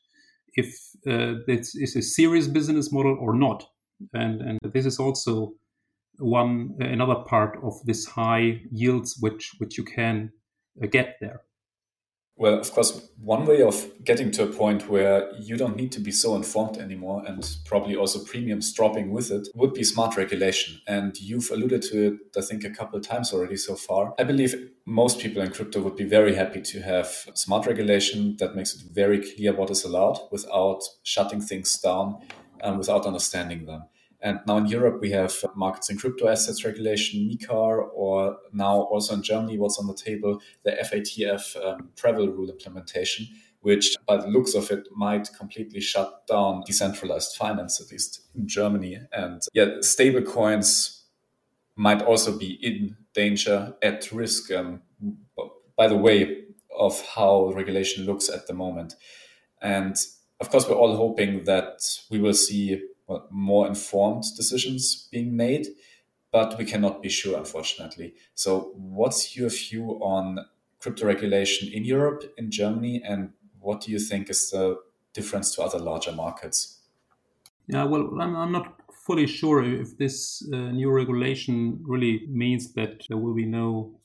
if 0.56 0.68
uh, 1.08 1.36
this 1.48 1.76
is 1.76 1.96
a 1.96 2.02
serious 2.02 2.48
business 2.48 2.92
model 2.92 3.18
or 3.20 3.36
not. 3.36 3.66
And, 4.14 4.42
and 4.42 4.60
this 4.74 4.86
is 4.86 5.00
also 5.00 5.54
one 6.20 6.76
another 6.80 7.16
part 7.16 7.58
of 7.64 7.74
this 7.86 8.06
high 8.06 8.62
yields 8.72 9.18
which 9.20 9.52
which 9.58 9.78
you 9.78 9.84
can 9.84 10.32
uh, 10.84 10.88
get 10.88 11.16
there. 11.22 11.42
Well, 12.40 12.58
of 12.58 12.72
course, 12.72 13.10
one 13.22 13.46
way 13.46 13.62
of 13.62 13.86
getting 14.02 14.32
to 14.32 14.44
a 14.44 14.48
point 14.48 14.88
where 14.88 15.30
you 15.38 15.58
don't 15.58 15.76
need 15.76 15.92
to 15.92 16.00
be 16.00 16.12
so 16.12 16.36
informed 16.36 16.78
anymore 16.78 17.22
and 17.28 17.46
probably 17.66 17.98
also 17.98 18.24
premiums 18.24 18.72
dropping 18.72 19.12
with 19.12 19.30
it 19.30 19.50
would 19.56 19.74
be 19.74 19.84
smart 19.84 20.16
regulation. 20.16 20.80
And 20.88 21.20
you've 21.20 21.52
alluded 21.52 21.82
to 21.92 22.14
it, 22.14 22.14
I 22.38 22.42
think, 22.42 22.64
a 22.64 22.70
couple 22.70 22.98
of 22.98 23.06
times 23.06 23.34
already 23.34 23.58
so 23.58 23.76
far. 23.76 24.14
I 24.18 24.24
believe 24.24 24.56
most 24.86 25.20
people 25.20 25.42
in 25.42 25.52
crypto 25.52 25.82
would 25.82 25.98
be 25.98 26.06
very 26.06 26.34
happy 26.34 26.62
to 26.62 26.82
have 26.82 27.08
smart 27.34 27.68
regulation 27.68 28.38
that 28.40 28.56
makes 28.56 28.74
it 28.74 28.84
very 28.90 29.20
clear 29.20 29.54
what 29.54 29.70
is 29.70 29.84
allowed 29.84 30.20
without 30.32 30.80
shutting 31.04 31.42
things 31.42 31.78
down 31.78 32.22
and 32.62 32.78
without 32.78 33.06
understanding 33.06 33.66
them. 33.66 33.84
And 34.22 34.40
now 34.46 34.58
in 34.58 34.66
Europe, 34.66 35.00
we 35.00 35.12
have 35.12 35.34
markets 35.56 35.90
in 35.90 35.98
crypto 35.98 36.28
assets 36.28 36.66
regulation, 36.66 37.30
MiCAR, 37.30 37.88
or 37.94 38.38
now 38.52 38.82
also 38.82 39.14
in 39.14 39.24
Germany, 39.24 39.58
what's 39.58 39.80
on 39.80 39.88
the 39.88 39.94
table, 39.94 40.42
the 40.64 40.72
FATF 40.72 41.66
um, 41.66 41.90
travel 41.96 42.28
rule 42.28 42.50
implementation, 42.50 43.28
which 43.62 43.96
by 44.06 44.18
the 44.18 44.28
looks 44.28 44.56
of 44.56 44.72
it 44.72 44.88
might 44.94 45.30
completely 45.38 45.80
shut 45.80 46.28
down 46.28 46.64
decentralized 46.66 47.38
finance, 47.38 47.80
at 47.80 47.92
least 47.92 48.22
in 48.36 48.46
Germany. 48.46 49.00
And 49.14 49.42
yeah, 49.54 49.78
stable 49.80 50.24
coins 50.24 51.06
might 51.78 52.02
also 52.02 52.38
be 52.38 52.60
in 52.62 52.98
danger, 53.14 53.74
at 53.82 54.12
risk, 54.12 54.52
um, 54.52 54.82
by 55.78 55.88
the 55.88 55.96
way, 55.96 56.44
of 56.78 57.02
how 57.16 57.54
regulation 57.54 58.06
looks 58.06 58.28
at 58.30 58.48
the 58.48 58.54
moment. 58.54 58.96
And 59.62 59.96
of 60.40 60.50
course, 60.50 60.68
we're 60.68 60.76
all 60.76 60.96
hoping 60.96 61.44
that 61.44 61.82
we 62.10 62.20
will 62.20 62.34
see 62.34 62.82
more 63.30 63.68
informed 63.68 64.24
decisions 64.38 65.08
being 65.12 65.36
made, 65.36 65.68
but 66.32 66.58
we 66.58 66.66
cannot 66.66 67.02
be 67.02 67.10
sure, 67.10 67.38
unfortunately. 67.38 68.14
So, 68.36 68.72
what's 68.76 69.36
your 69.36 69.50
view 69.50 70.00
on 70.02 70.46
crypto 70.80 71.06
regulation 71.06 71.70
in 71.74 71.84
Europe, 71.84 72.24
in 72.38 72.52
Germany, 72.52 73.02
and 73.04 73.34
what 73.60 73.82
do 73.82 73.92
you 73.92 74.00
think 74.00 74.30
is 74.30 74.50
the 74.52 74.78
difference 75.14 75.56
to 75.56 75.64
other 75.64 75.80
larger 75.80 76.12
markets? 76.12 76.80
Yeah, 77.68 77.84
well, 77.84 78.20
I'm, 78.20 78.36
I'm 78.36 78.52
not 78.52 78.80
fully 79.06 79.28
sure 79.28 79.64
if 79.64 79.98
this 79.98 80.48
uh, 80.54 80.58
new 80.72 80.92
regulation 80.92 81.80
really 81.84 82.26
means 82.30 82.74
that 82.74 83.04
there 83.10 83.18
will 83.18 83.34
be 83.34 83.46
no, 83.46 84.00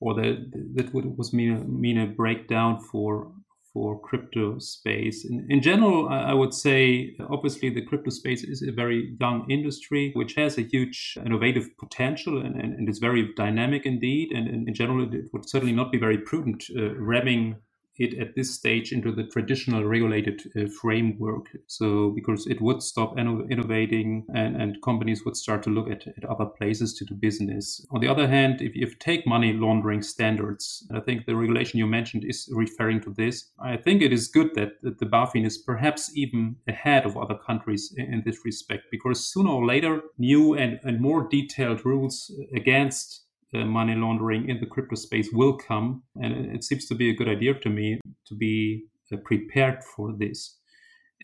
or 0.00 0.14
that 0.14 0.50
that 0.74 0.92
would 0.92 1.16
was 1.16 1.32
mean 1.32 1.80
mean 1.80 1.98
a 1.98 2.06
breakdown 2.06 2.80
for 2.80 3.32
for 3.72 4.00
crypto 4.00 4.58
space. 4.58 5.24
In, 5.24 5.46
in 5.50 5.62
general, 5.62 6.08
I, 6.08 6.32
would 6.32 6.54
say 6.54 7.16
obviously 7.30 7.70
the 7.70 7.84
crypto 7.84 8.10
space 8.10 8.42
is 8.44 8.62
a 8.62 8.72
very 8.72 9.16
young 9.20 9.46
industry 9.50 10.12
which 10.14 10.34
has 10.34 10.58
a 10.58 10.62
huge 10.62 11.16
innovative 11.24 11.68
potential 11.78 12.40
and, 12.40 12.60
and, 12.60 12.74
and 12.74 12.88
is 12.88 12.98
very 12.98 13.32
dynamic 13.36 13.84
indeed. 13.84 14.32
And, 14.32 14.48
and, 14.48 14.68
in 14.68 14.74
general, 14.74 15.02
it 15.12 15.24
would 15.32 15.48
certainly 15.48 15.74
not 15.74 15.92
be 15.92 15.98
very 15.98 16.18
prudent 16.18 16.64
uh, 16.76 16.94
ramming 16.94 17.56
it 17.98 18.18
at 18.18 18.34
this 18.34 18.54
stage 18.54 18.92
into 18.92 19.12
the 19.12 19.24
traditional 19.24 19.84
regulated 19.84 20.40
uh, 20.56 20.66
framework. 20.80 21.46
So, 21.66 22.10
because 22.10 22.46
it 22.46 22.60
would 22.60 22.82
stop 22.82 23.16
inno- 23.16 23.50
innovating 23.50 24.24
and, 24.34 24.60
and 24.60 24.82
companies 24.82 25.24
would 25.24 25.36
start 25.36 25.62
to 25.64 25.70
look 25.70 25.90
at, 25.90 26.06
at 26.06 26.24
other 26.24 26.46
places 26.46 26.94
to 26.94 27.04
do 27.04 27.14
business. 27.14 27.84
On 27.90 28.00
the 28.00 28.08
other 28.08 28.28
hand, 28.28 28.60
if 28.60 28.74
you 28.74 28.86
take 29.00 29.26
money 29.26 29.52
laundering 29.52 30.02
standards, 30.02 30.86
I 30.94 31.00
think 31.00 31.26
the 31.26 31.36
regulation 31.36 31.78
you 31.78 31.86
mentioned 31.86 32.24
is 32.24 32.48
referring 32.52 33.00
to 33.02 33.10
this. 33.10 33.50
I 33.60 33.76
think 33.76 34.02
it 34.02 34.12
is 34.12 34.28
good 34.28 34.54
that, 34.54 34.80
that 34.82 34.98
the 34.98 35.06
BaFin 35.06 35.46
is 35.46 35.58
perhaps 35.58 36.10
even 36.16 36.56
ahead 36.66 37.04
of 37.04 37.16
other 37.16 37.36
countries 37.36 37.94
in, 37.96 38.12
in 38.14 38.22
this 38.24 38.44
respect, 38.44 38.84
because 38.90 39.24
sooner 39.24 39.50
or 39.50 39.66
later, 39.66 40.02
new 40.18 40.54
and, 40.54 40.78
and 40.82 41.00
more 41.00 41.28
detailed 41.28 41.84
rules 41.84 42.32
against 42.54 43.24
money 43.52 43.94
laundering 43.94 44.48
in 44.48 44.60
the 44.60 44.66
crypto 44.66 44.96
space 44.96 45.30
will 45.32 45.56
come. 45.56 46.02
And 46.16 46.54
it 46.54 46.64
seems 46.64 46.86
to 46.86 46.94
be 46.94 47.10
a 47.10 47.14
good 47.14 47.28
idea 47.28 47.54
to 47.54 47.70
me 47.70 48.00
to 48.26 48.34
be 48.34 48.84
uh, 49.12 49.16
prepared 49.24 49.82
for 49.84 50.12
this. 50.16 50.58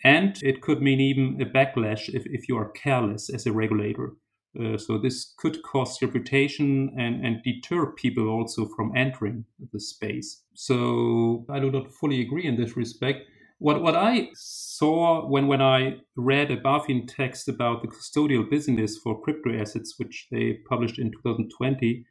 And 0.02 0.38
it 0.42 0.60
could 0.60 0.82
mean 0.82 1.00
even 1.00 1.40
a 1.40 1.46
backlash 1.46 2.08
if, 2.08 2.24
if 2.26 2.48
you 2.48 2.56
are 2.56 2.70
careless 2.70 3.30
as 3.32 3.46
a 3.46 3.52
regulator. 3.52 4.14
Uh, 4.58 4.78
so 4.78 4.98
this 4.98 5.34
could 5.37 5.62
cost 5.62 6.00
reputation 6.00 6.94
and, 6.96 7.24
and 7.24 7.42
deter 7.42 7.87
people 7.92 8.28
also 8.28 8.68
from 8.76 8.92
entering 8.96 9.44
the 9.72 9.80
space. 9.80 10.42
So 10.54 11.44
I 11.50 11.58
do 11.58 11.70
not 11.70 11.92
fully 11.92 12.20
agree 12.20 12.46
in 12.46 12.56
this 12.56 12.76
respect. 12.76 13.22
What 13.58 13.82
what 13.82 13.96
I 13.96 14.28
saw 14.34 15.26
when 15.26 15.46
when 15.46 15.62
I 15.62 15.96
read 16.16 16.50
a 16.50 16.60
BaFin 16.60 17.08
text 17.08 17.48
about 17.48 17.82
the 17.82 17.88
custodial 17.88 18.48
business 18.48 18.98
for 18.98 19.20
crypto 19.22 19.58
assets, 19.58 19.94
which 19.96 20.28
they 20.30 20.58
published 20.68 20.98
in 20.98 21.10
2020, 21.12 22.04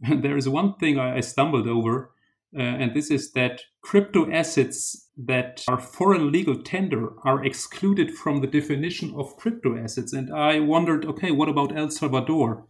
there 0.08 0.36
is 0.36 0.48
one 0.48 0.74
thing 0.74 0.98
I, 0.98 1.20
stumbled 1.20 1.66
over, 1.66 2.10
uh, 2.56 2.62
and 2.62 2.94
this 2.94 3.10
is 3.10 3.32
that 3.32 3.62
crypto 3.82 4.30
assets 4.30 5.08
that 5.16 5.64
are 5.68 5.78
foreign 5.78 6.30
legal 6.30 6.62
tender 6.62 7.10
are 7.24 7.44
excluded 7.44 8.12
from 8.14 8.40
the 8.40 8.46
definition 8.46 9.14
of 9.16 9.36
crypto 9.36 9.76
assets. 9.78 10.12
And 10.12 10.32
I 10.34 10.60
wondered, 10.60 11.04
okay, 11.06 11.30
what 11.30 11.48
about 11.48 11.76
El 11.76 11.90
Salvador, 11.90 12.66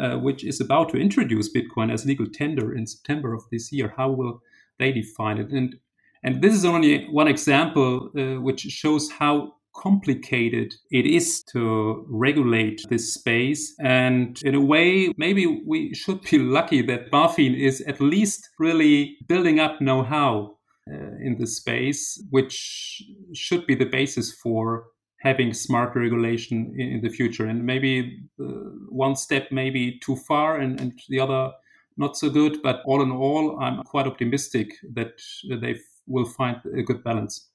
uh, 0.00 0.16
which 0.18 0.44
is 0.44 0.60
about 0.60 0.88
to 0.90 0.98
introduce 0.98 1.52
Bitcoin 1.52 1.92
as 1.92 2.04
legal 2.04 2.26
tender 2.26 2.74
in 2.74 2.86
September 2.86 3.32
of 3.32 3.44
this 3.50 3.72
year? 3.72 3.94
How 3.96 4.10
will 4.10 4.42
they 4.78 4.92
define 4.92 5.38
it? 5.38 5.50
And 5.50 5.76
and 6.24 6.40
this 6.40 6.54
is 6.54 6.64
only 6.64 7.06
one 7.10 7.28
example 7.28 8.10
uh, 8.16 8.40
which 8.40 8.62
shows 8.62 9.10
how 9.10 9.56
complicated 9.74 10.74
it 10.90 11.06
is 11.06 11.42
to 11.52 12.06
regulate 12.08 12.82
this 12.88 13.12
space. 13.12 13.74
And 13.80 14.40
in 14.44 14.54
a 14.54 14.60
way, 14.60 15.12
maybe 15.16 15.62
we 15.66 15.94
should 15.94 16.22
be 16.22 16.38
lucky 16.58 16.82
that 16.82 17.10
BaFin 17.10 17.58
is 17.58 17.80
at 17.82 18.00
least 18.00 18.48
really 18.58 19.16
building 19.28 19.60
up 19.60 19.80
know 19.80 20.02
how 20.02 20.56
uh, 20.90 21.16
in 21.20 21.36
this 21.38 21.56
space, 21.56 22.22
which 22.30 23.02
should 23.32 23.66
be 23.66 23.74
the 23.74 23.86
basis 23.86 24.32
for 24.42 24.84
having 25.20 25.54
smart 25.54 25.96
regulation 25.96 26.74
in, 26.76 26.94
in 26.94 27.00
the 27.00 27.08
future. 27.08 27.46
And 27.46 27.64
maybe 27.64 28.20
uh, 28.38 28.44
one 28.90 29.16
step 29.16 29.50
may 29.50 29.70
be 29.70 29.98
too 30.00 30.16
far 30.16 30.58
and, 30.58 30.78
and 30.78 30.92
the 31.08 31.20
other 31.20 31.52
not 31.96 32.16
so 32.16 32.28
good. 32.28 32.58
But 32.62 32.82
all 32.84 33.02
in 33.02 33.10
all, 33.10 33.58
I'm 33.60 33.82
quite 33.84 34.06
optimistic 34.06 34.74
that 34.94 35.18
they 35.48 35.80
will 36.06 36.26
find 36.26 36.60
a 36.76 36.82
good 36.82 37.02
balance. 37.02 37.48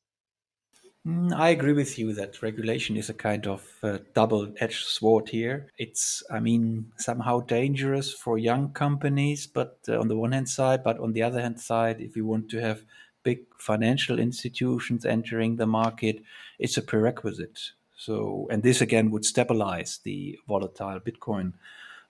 Mm, 1.07 1.33
I 1.33 1.49
agree 1.49 1.73
with 1.73 1.97
you 1.97 2.13
that 2.13 2.41
regulation 2.41 2.97
is 2.97 3.09
a 3.09 3.13
kind 3.13 3.47
of 3.47 3.65
uh, 3.83 3.99
double-edged 4.13 4.85
sword 4.85 5.29
here. 5.29 5.67
It's, 5.77 6.21
I 6.29 6.39
mean, 6.39 6.91
somehow 6.97 7.39
dangerous 7.41 8.13
for 8.13 8.37
young 8.37 8.73
companies, 8.73 9.47
but 9.47 9.79
uh, 9.87 9.99
on 9.99 10.09
the 10.09 10.17
one 10.17 10.33
hand 10.33 10.49
side, 10.49 10.83
but 10.83 10.99
on 10.99 11.13
the 11.13 11.23
other 11.23 11.41
hand 11.41 11.59
side, 11.59 12.01
if 12.01 12.15
you 12.15 12.25
want 12.25 12.49
to 12.49 12.59
have 12.59 12.83
big 13.23 13.39
financial 13.57 14.19
institutions 14.19 15.05
entering 15.05 15.55
the 15.55 15.67
market, 15.67 16.21
it's 16.59 16.77
a 16.77 16.81
prerequisite. 16.81 17.59
So, 17.95 18.47
and 18.51 18.63
this 18.63 18.81
again 18.81 19.11
would 19.11 19.25
stabilize 19.25 19.99
the 20.03 20.37
volatile 20.47 20.99
Bitcoin 20.99 21.53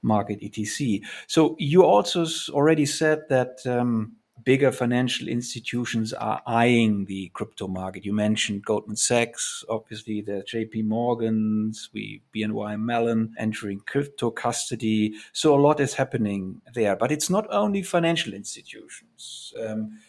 market, 0.02 0.40
etc. 0.42 1.00
So, 1.28 1.56
you 1.60 1.84
also 1.84 2.26
already 2.52 2.86
said 2.86 3.24
that 3.30 3.66
um, 3.66 4.14
bigger 4.44 4.72
financial 4.72 5.28
institutions 5.28 6.14
are 6.14 6.42
eyeing 6.46 7.06
the 7.06 7.30
crypto 7.34 7.68
market. 7.68 8.06
You 8.06 8.14
mentioned 8.14 8.66
Goldman 8.66 8.96
Sachs, 8.96 9.64
obviously 9.70 10.22
the 10.22 10.44
JP 10.52 10.86
Morgans, 10.86 11.90
we 11.94 12.22
BNY 12.36 12.80
Mellon 12.80 13.34
entering 13.38 13.82
crypto 13.86 14.32
custody. 14.32 15.14
So 15.34 15.56
a 15.56 15.62
lot 15.62 15.80
is 15.80 15.94
happening 15.94 16.62
there. 16.74 16.96
But 16.96 17.12
it's 17.12 17.30
not 17.30 17.48
only 17.52 17.84
financial 17.84 18.34
institutions. 18.34 19.54
Um, 19.60 20.00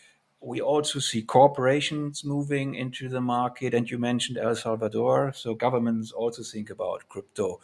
we 0.40 0.60
also 0.60 0.98
see 0.98 1.22
corporations 1.22 2.24
moving 2.24 2.74
into 2.74 3.08
the 3.08 3.20
market, 3.20 3.74
and 3.74 3.90
you 3.90 3.98
mentioned 3.98 4.38
El 4.38 4.56
Salvador. 4.56 5.32
So 5.34 5.54
governments 5.54 6.12
also 6.12 6.42
think 6.42 6.70
about 6.70 7.08
crypto 7.08 7.60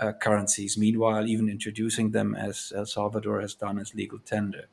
uh, 0.00 0.12
currencies. 0.12 0.78
Meanwhile, 0.78 1.26
even 1.26 1.48
introducing 1.48 2.10
them 2.10 2.34
as 2.34 2.72
El 2.74 2.86
Salvador 2.86 3.40
has 3.40 3.54
done 3.54 3.78
as 3.78 3.94
legal 3.94 4.18
tender. 4.20 4.68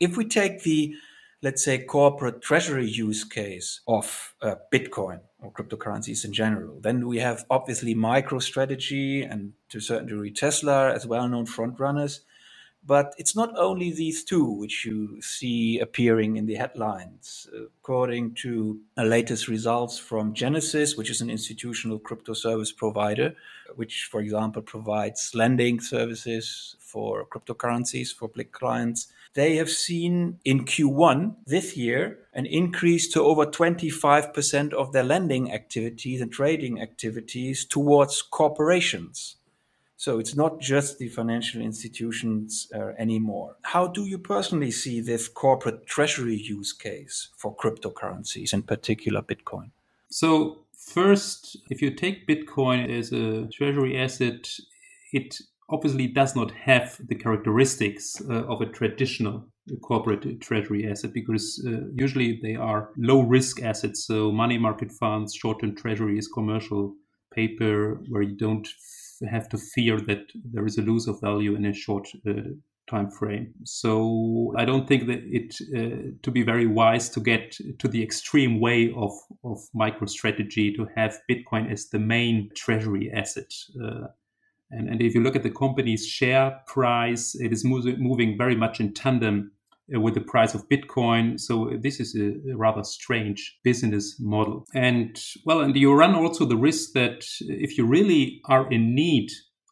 If 0.00 0.16
we 0.16 0.24
take 0.24 0.62
the, 0.62 0.94
let's 1.42 1.64
say, 1.64 1.78
corporate 1.78 2.40
treasury 2.40 2.88
use 2.88 3.24
case 3.24 3.80
of 3.88 4.34
uh, 4.42 4.56
Bitcoin 4.72 5.20
or 5.40 5.52
cryptocurrencies 5.52 6.24
in 6.24 6.32
general, 6.32 6.78
then 6.80 7.06
we 7.06 7.18
have 7.18 7.44
obviously 7.50 7.94
MicroStrategy 7.94 9.30
and 9.30 9.52
to 9.70 9.78
a 9.78 9.80
certain 9.80 10.06
degree 10.06 10.32
Tesla 10.32 10.92
as 10.92 11.06
well 11.06 11.28
known 11.28 11.46
front 11.46 11.78
runners. 11.80 12.20
But 12.86 13.12
it's 13.18 13.34
not 13.34 13.52
only 13.58 13.92
these 13.92 14.22
two 14.22 14.44
which 14.44 14.86
you 14.86 15.20
see 15.20 15.80
appearing 15.80 16.36
in 16.36 16.46
the 16.46 16.54
headlines. 16.54 17.48
According 17.80 18.34
to 18.36 18.80
the 18.94 19.04
latest 19.04 19.48
results 19.48 19.98
from 19.98 20.32
Genesis, 20.32 20.96
which 20.96 21.10
is 21.10 21.20
an 21.20 21.28
institutional 21.28 21.98
crypto 21.98 22.34
service 22.34 22.72
provider, 22.72 23.34
which, 23.74 24.08
for 24.10 24.20
example, 24.20 24.62
provides 24.62 25.34
lending 25.34 25.80
services 25.80 26.76
for 26.78 27.26
cryptocurrencies 27.26 28.14
for 28.14 28.28
big 28.28 28.52
clients, 28.52 29.08
they 29.34 29.56
have 29.56 29.70
seen 29.70 30.38
in 30.44 30.64
Q1 30.64 31.36
this 31.46 31.76
year 31.76 32.18
an 32.32 32.46
increase 32.46 33.08
to 33.12 33.22
over 33.22 33.46
25% 33.46 34.72
of 34.72 34.92
their 34.92 35.02
lending 35.02 35.52
activities 35.52 36.20
and 36.20 36.32
trading 36.32 36.80
activities 36.80 37.64
towards 37.64 38.22
corporations. 38.22 39.36
So 39.96 40.20
it's 40.20 40.36
not 40.36 40.60
just 40.60 40.98
the 40.98 41.08
financial 41.08 41.60
institutions 41.60 42.68
uh, 42.72 42.92
anymore. 42.98 43.56
How 43.62 43.88
do 43.88 44.04
you 44.04 44.16
personally 44.16 44.70
see 44.70 45.00
this 45.00 45.26
corporate 45.26 45.86
treasury 45.86 46.36
use 46.36 46.72
case 46.72 47.30
for 47.36 47.54
cryptocurrencies, 47.56 48.52
in 48.52 48.62
particular 48.62 49.22
Bitcoin? 49.22 49.72
So, 50.08 50.58
first, 50.72 51.56
if 51.68 51.82
you 51.82 51.90
take 51.90 52.28
Bitcoin 52.28 52.96
as 52.96 53.12
a 53.12 53.48
treasury 53.48 53.98
asset, 53.98 54.48
it 55.12 55.40
obviously 55.70 56.06
does 56.06 56.34
not 56.34 56.50
have 56.50 56.98
the 57.08 57.14
characteristics 57.14 58.20
uh, 58.28 58.44
of 58.44 58.60
a 58.60 58.66
traditional 58.66 59.46
corporate 59.82 60.40
treasury 60.40 60.88
asset 60.90 61.12
because 61.12 61.62
uh, 61.66 61.86
usually 61.94 62.38
they 62.42 62.54
are 62.54 62.90
low 62.96 63.20
risk 63.20 63.62
assets. 63.62 64.06
So, 64.06 64.32
money 64.32 64.58
market 64.58 64.90
funds, 64.92 65.34
short 65.34 65.60
term 65.60 65.74
treasuries, 65.74 66.28
commercial 66.28 66.94
paper, 67.34 68.00
where 68.08 68.22
you 68.22 68.36
don't 68.36 68.66
have 69.30 69.48
to 69.50 69.58
fear 69.58 70.00
that 70.00 70.22
there 70.52 70.64
is 70.64 70.78
a 70.78 70.82
loss 70.82 71.06
of 71.06 71.20
value 71.20 71.54
in 71.54 71.66
a 71.66 71.74
short 71.74 72.08
uh, 72.26 72.32
time 72.88 73.10
frame. 73.10 73.52
So 73.64 74.54
I 74.56 74.64
don't 74.64 74.88
think 74.88 75.06
that 75.08 75.20
it 75.24 75.56
uh, 75.76 76.12
to 76.22 76.30
be 76.30 76.42
very 76.42 76.66
wise 76.66 77.08
to 77.10 77.20
get 77.20 77.56
to 77.78 77.88
the 77.88 78.02
extreme 78.02 78.60
way 78.60 78.92
of 78.96 79.12
of 79.44 79.58
MicroStrategy 79.74 80.74
to 80.76 80.88
have 80.96 81.20
Bitcoin 81.30 81.70
as 81.70 81.88
the 81.88 81.98
main 81.98 82.50
treasury 82.54 83.10
asset. 83.12 83.52
And, 84.70 84.88
and 84.88 85.00
if 85.00 85.14
you 85.14 85.22
look 85.22 85.36
at 85.36 85.42
the 85.42 85.50
company's 85.50 86.06
share 86.06 86.60
price, 86.66 87.34
it 87.34 87.52
is 87.52 87.64
moving 87.64 88.36
very 88.36 88.54
much 88.54 88.80
in 88.80 88.92
tandem 88.92 89.52
uh, 89.94 90.00
with 90.00 90.14
the 90.14 90.20
price 90.20 90.54
of 90.54 90.68
Bitcoin. 90.68 91.40
So 91.40 91.70
this 91.80 92.00
is 92.00 92.14
a, 92.14 92.54
rather 92.54 92.84
strange 92.84 93.58
business 93.64 94.16
model. 94.20 94.66
And 94.74 95.18
well, 95.46 95.60
and 95.60 95.74
you 95.74 95.94
run 95.94 96.14
also 96.14 96.44
the 96.44 96.56
risk 96.56 96.92
that 96.92 97.24
if 97.40 97.78
you 97.78 97.86
really 97.86 98.40
are 98.46 98.70
in 98.70 98.94
need 98.94 99.30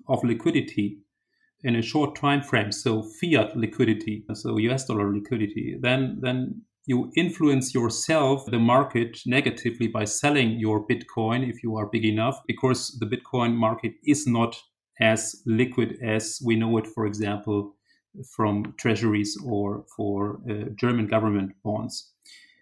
of 0.08 0.24
liquidity 0.24 0.98
in 1.62 1.76
a 1.76 1.82
short 1.82 2.16
time 2.16 2.42
frame, 2.42 2.72
so 2.72 3.02
fiat 3.20 3.56
liquidity, 3.56 4.24
so 4.32 4.56
US 4.56 4.86
dollar 4.86 5.12
liquidity, 5.12 5.76
then 5.80 6.18
then 6.22 6.62
you 6.86 7.10
influence 7.16 7.74
yourself 7.74 8.46
the 8.46 8.58
market 8.58 9.18
negatively 9.26 9.88
by 9.88 10.04
selling 10.04 10.60
your 10.60 10.86
Bitcoin 10.86 11.46
if 11.46 11.62
you 11.62 11.76
are 11.76 11.90
big 11.90 12.04
enough, 12.04 12.40
because 12.46 12.96
the 13.00 13.06
Bitcoin 13.06 13.54
market 13.54 13.92
is 14.04 14.26
not 14.26 14.56
as 15.00 15.42
liquid 15.46 15.98
as 16.02 16.40
we 16.44 16.56
know 16.56 16.76
it, 16.78 16.86
for 16.86 17.06
example, 17.06 17.74
from 18.34 18.74
treasuries 18.78 19.36
or 19.44 19.84
for 19.94 20.40
uh, 20.48 20.70
German 20.74 21.06
government 21.06 21.52
bonds. 21.62 22.12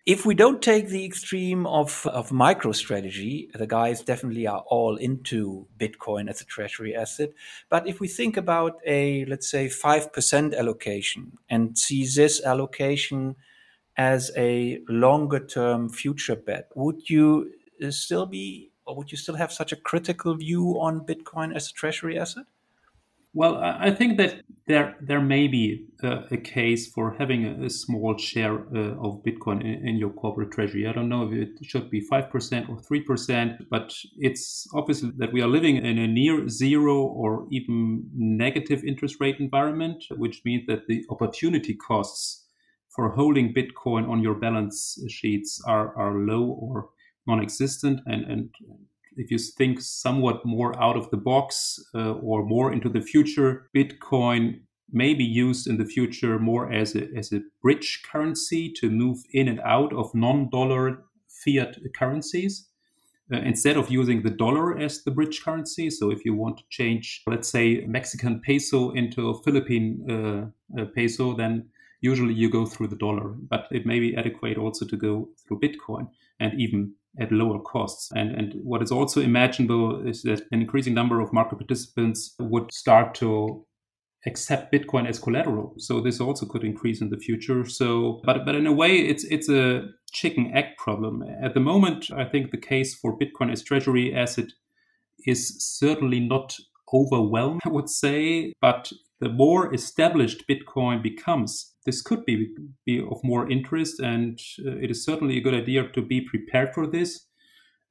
If 0.07 0.27
we 0.27 0.35
don't 0.35 0.61
take 0.61 0.89
the 0.89 1.03
extreme 1.03 1.67
of, 1.67 2.07
of 2.13 2.29
MicroStrategy, 2.29 3.51
the 3.53 3.67
guys 3.67 4.03
definitely 4.03 4.47
are 4.47 4.63
all 4.67 4.97
into 4.97 5.67
Bitcoin 5.79 6.29
as 6.29 6.43
a 6.43 6.45
treasury 6.45 6.95
asset. 6.95 7.31
But 7.71 7.89
if 7.89 8.01
we 8.01 8.09
think 8.09 8.37
about 8.37 8.81
a, 8.87 9.25
let's 9.25 9.51
say, 9.51 9.67
5% 9.67 10.55
allocation 10.55 11.39
and 11.49 11.79
see 11.79 12.07
this 12.07 12.45
allocation 12.45 13.37
as 13.97 14.31
a 14.37 14.81
longer 14.91 15.41
term 15.41 15.89
future 15.89 16.37
bet, 16.37 16.69
would 16.75 17.09
you 17.09 17.53
uh, 17.83 17.91
still 17.91 18.27
be, 18.27 18.73
or 18.87 18.97
would 18.97 19.11
you 19.11 19.19
still 19.19 19.37
have 19.37 19.53
such 19.53 19.73
a 19.73 19.77
critical 19.77 20.35
view 20.35 20.79
on 20.81 21.07
Bitcoin 21.07 21.55
as 21.55 21.71
a 21.71 21.73
treasury 21.73 22.19
asset? 22.19 22.45
Well, 23.37 23.57
I 23.57 23.91
think 23.91 24.17
that 24.19 24.43
there 24.69 24.97
there 25.01 25.21
may 25.21 25.49
be 25.49 25.89
a, 26.05 26.23
a 26.31 26.37
case 26.37 26.87
for 26.87 27.17
having 27.19 27.45
a, 27.45 27.67
a 27.67 27.71
small 27.71 28.17
share 28.17 28.61
uh, 28.73 28.95
of 29.05 29.25
Bitcoin 29.25 29.61
in, 29.61 29.89
in, 29.89 29.97
your 29.97 30.11
corporate 30.11 30.53
treasury. 30.53 30.87
I 30.87 30.93
don't 30.93 31.09
know 31.09 31.29
if 31.29 31.33
it 31.33 31.65
should 31.65 31.91
be 31.91 32.01
five 32.01 32.31
percent 32.31 32.71
or 32.71 32.79
three 32.79 33.01
percent, 33.01 33.69
but 33.71 33.93
it's 34.19 34.69
obviously 34.73 35.11
that 35.17 35.33
we 35.33 35.43
are 35.43 35.49
living 35.49 35.79
in 35.79 35.99
a 35.99 36.07
near 36.07 36.49
zero 36.49 37.03
or 37.03 37.49
even 37.51 38.09
negative 38.15 38.85
interest 38.85 39.17
rate 39.19 39.41
environment, 39.41 40.05
which 40.13 40.43
means 40.45 40.69
that 40.69 40.87
the 40.87 41.05
opportunity 41.11 41.75
costs 41.75 42.45
for 42.89 43.09
holding 43.11 43.53
Bitcoin 43.53 44.09
on 44.09 44.23
your 44.23 44.37
balance 44.37 44.97
sheets 45.09 45.61
are 45.67 45.93
are 45.97 46.15
low 46.15 46.45
or 46.45 46.91
non-existent, 47.27 48.01
and 48.07 48.25
and 48.25 48.51
if 49.17 49.31
you 49.31 49.39
think 49.39 49.81
somewhat 49.81 50.45
more 50.45 50.77
out 50.83 50.97
of 50.97 51.11
the 51.11 51.17
box 51.17 51.79
uh, 51.95 52.13
or 52.15 52.45
more 52.45 52.73
into 52.73 52.89
the 52.89 53.01
future, 53.01 53.69
Bitcoin 53.75 54.61
may 54.93 55.15
be 55.15 55.25
used 55.25 55.67
in 55.67 55.77
the 55.77 55.85
future 55.85 56.39
more 56.39 56.73
as 56.73 56.95
a, 56.95 57.09
as 57.17 57.33
a 57.33 57.41
bridge 57.63 58.03
currency 58.11 58.73
to 58.73 58.91
move 58.91 59.19
in 59.33 59.49
and 59.49 59.61
out 59.61 59.93
of 59.93 60.15
non 60.15 60.49
dollar 60.51 61.03
fiat 61.29 61.77
currencies. 61.97 62.69
Uh, 63.33 63.39
instead 63.39 63.79
of 63.79 63.91
using 63.91 64.23
the 64.23 64.31
dollar 64.31 64.79
as 64.79 65.03
the 65.05 65.11
bridge 65.11 65.43
currency. 65.43 65.89
So, 65.89 66.11
if 66.11 66.27
you 66.27 66.35
want 66.35 66.59
to 66.59 66.65
change, 66.69 67.23
let's 67.27 67.49
say, 67.49 67.83
Mexican 67.87 68.41
peso 68.41 68.91
into 68.91 69.31
a 69.31 69.43
Philippine 69.43 70.05
uh, 70.11 70.81
uh, 70.81 70.85
peso, 70.95 71.35
then 71.35 71.71
usually 72.03 72.35
you 72.35 72.51
go 72.51 72.67
through 72.67 72.89
the 72.89 72.97
dollar. 72.97 73.29
But 73.31 73.67
it 73.71 73.87
may 73.87 73.99
be 73.99 74.15
adequate 74.15 74.59
also 74.59 74.85
to 74.85 74.97
go 74.97 75.31
through 75.39 75.61
Bitcoin 75.61 76.11
and 76.39 76.61
even 76.61 76.93
at 77.21 77.33
lower 77.33 77.61
costs. 77.61 78.11
And, 78.15 78.33
and 78.33 78.55
what 78.63 78.83
is 78.83 78.91
also 78.91 79.21
imaginable 79.21 80.07
is 80.07 80.23
that 80.23 80.43
an 80.51 80.61
increasing 80.61 80.95
number 80.95 81.21
of 81.21 81.33
market 81.33 81.57
participants 81.57 82.35
would 82.39 82.73
start 82.73 83.15
to 83.17 83.65
accept 84.27 84.73
Bitcoin 84.73 85.09
as 85.09 85.19
collateral. 85.19 85.75
So 85.79 86.01
this 86.01 86.21
also 86.21 86.47
could 86.47 86.65
increase 86.65 87.01
in 87.01 87.11
the 87.11 87.19
future. 87.19 87.65
So, 87.67 88.21
but 88.25 88.45
but 88.45 88.55
in 88.55 88.67
a 88.67 88.73
way, 88.73 88.97
it's 88.97 89.25
it's 89.25 89.49
a 89.49 89.89
chicken 90.13 90.53
egg 90.55 90.77
problem. 90.79 91.23
At 91.43 91.55
the 91.55 91.61
moment, 91.61 92.11
I 92.11 92.25
think 92.25 92.51
the 92.51 92.59
case 92.59 92.95
for 92.95 93.19
Bitcoin 93.19 93.53
as 93.53 93.63
treasury 93.63 94.15
asset 94.15 94.47
is 95.27 95.57
certainly 95.59 96.21
not 96.21 96.57
overwhelmed. 96.93 97.61
I 97.65 97.69
would 97.69 97.91
say, 97.91 98.53
but 98.61 98.93
the 99.21 99.29
more 99.29 99.73
established 99.75 100.45
Bitcoin 100.49 101.03
becomes, 101.03 101.75
this 101.87 102.03
could 102.03 102.25
be, 102.25 102.55
be 102.85 103.01
of 103.01 103.23
more 103.23 103.51
interest. 103.51 104.01
And 104.01 104.39
uh, 104.67 104.77
it 104.77 104.91
is 104.91 105.05
certainly 105.05 105.39
a 105.39 105.41
good 105.41 105.55
idea 105.55 105.89
to 105.89 106.03
be 106.03 106.21
prepared 106.21 106.75
for 106.75 106.87
this. 106.87 107.27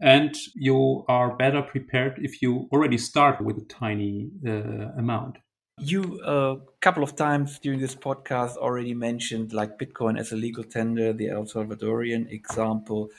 And 0.02 0.36
you 0.54 1.06
are 1.08 1.36
better 1.36 1.62
prepared 1.62 2.20
if 2.22 2.42
you 2.42 2.68
already 2.72 2.98
start 2.98 3.42
with 3.42 3.58
a 3.58 3.66
tiny 3.66 4.32
uh, 4.46 4.52
amount. 4.98 5.38
You 5.80 6.22
a 6.24 6.52
uh, 6.52 6.56
couple 6.82 7.04
of 7.04 7.16
times 7.16 7.58
during 7.58 7.80
this 7.80 7.96
podcast 7.96 8.58
already 8.58 8.94
mentioned 8.94 9.54
like 9.54 9.80
Bitcoin 9.80 10.20
as 10.20 10.32
a 10.32 10.36
legal 10.36 10.64
tender, 10.64 11.14
the 11.14 11.30
El 11.30 11.46
Salvadorian 11.46 12.32
example. 12.32 13.10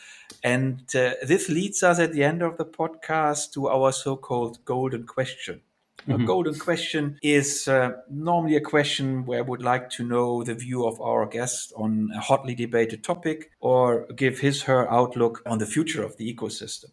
And 0.45 0.83
uh, 0.95 1.15
this 1.27 1.49
leads 1.49 1.83
us 1.83 1.99
at 1.99 2.13
the 2.13 2.23
end 2.23 2.43
of 2.43 2.57
the 2.57 2.65
podcast 2.65 3.53
to 3.55 3.69
our 3.69 3.91
so 3.91 4.17
called 4.17 4.65
golden 4.65 5.05
question. 5.05 5.63
Mm-hmm. 6.07 6.23
A 6.23 6.27
golden 6.27 6.59
question 6.59 7.19
is 7.23 7.67
uh, 7.67 7.93
normally 8.11 8.57
a 8.57 8.61
question 8.61 9.25
where 9.25 9.39
I 9.39 9.43
would 9.43 9.63
like 9.63 9.89
to 9.91 10.05
know 10.05 10.45
the 10.45 10.55
view 10.55 10.87
of 10.87 11.01
our 11.01 11.25
guest 11.25 11.73
on 11.77 12.11
a 12.15 12.21
hotly 12.21 12.55
debated 12.55 13.03
topic 13.03 13.51
or 13.61 14.07
give 14.15 14.39
his 14.39 14.63
her 14.63 14.91
outlook 14.93 15.43
on 15.47 15.59
the 15.59 15.67
future 15.67 16.03
of 16.03 16.17
the 16.19 16.35
ecosystem. 16.35 16.91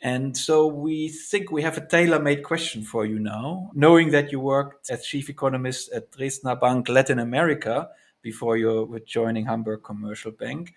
And 0.00 0.36
so 0.36 0.66
we 0.66 1.08
think 1.08 1.50
we 1.50 1.62
have 1.62 1.76
a 1.76 1.86
tailor 1.86 2.20
made 2.20 2.42
question 2.42 2.82
for 2.82 3.04
you 3.04 3.18
now, 3.18 3.70
knowing 3.74 4.12
that 4.12 4.32
you 4.32 4.40
worked 4.40 4.90
as 4.90 5.04
chief 5.04 5.28
economist 5.28 5.92
at 5.92 6.10
Dresdner 6.12 6.58
Bank 6.58 6.88
Latin 6.88 7.18
America 7.18 7.90
before 8.22 8.56
you 8.56 8.84
were 8.84 9.00
joining 9.00 9.44
Hamburg 9.44 9.82
Commercial 9.82 10.30
Bank. 10.30 10.74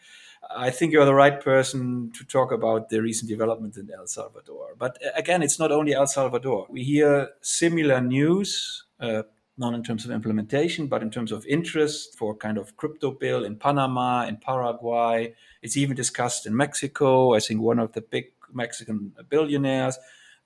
I 0.56 0.70
think 0.70 0.94
you're 0.94 1.06
the 1.06 1.14
right 1.14 1.40
person 1.40 2.12
to 2.18 2.24
talk 2.24 2.52
about 2.52 2.90
the 2.90 3.02
recent 3.02 3.30
development 3.30 3.78
in 3.78 3.90
El 3.92 4.08
Salvador. 4.08 4.76
But 4.78 4.98
uh, 5.06 5.10
again, 5.16 5.42
it's 5.44 5.60
not 5.60 5.72
only 5.72 5.94
El 5.94 6.08
Salvador. 6.08 6.68
We 6.70 6.84
hear 6.84 7.30
similar 7.42 8.02
news, 8.02 8.86
uh, 9.00 9.24
not 9.58 9.74
in 9.74 9.84
terms 9.84 10.06
of 10.06 10.12
implementation, 10.12 10.88
but 10.88 11.02
in 11.02 11.12
terms 11.12 11.32
of 11.32 11.46
interest 11.46 12.18
for 12.18 12.36
kind 12.36 12.58
of 12.58 12.76
crypto 12.78 13.12
bill 13.12 13.44
in 13.46 13.56
Panama, 13.58 14.26
in 14.26 14.38
Paraguay. 14.38 15.34
It's 15.62 15.78
even 15.78 15.96
discussed 15.96 16.46
in 16.46 16.56
Mexico. 16.56 17.34
I 17.34 17.40
think 17.40 17.62
one 17.62 17.80
of 17.80 17.94
the 17.94 18.02
big 18.02 18.26
Mexican 18.54 19.14
billionaires 19.30 19.98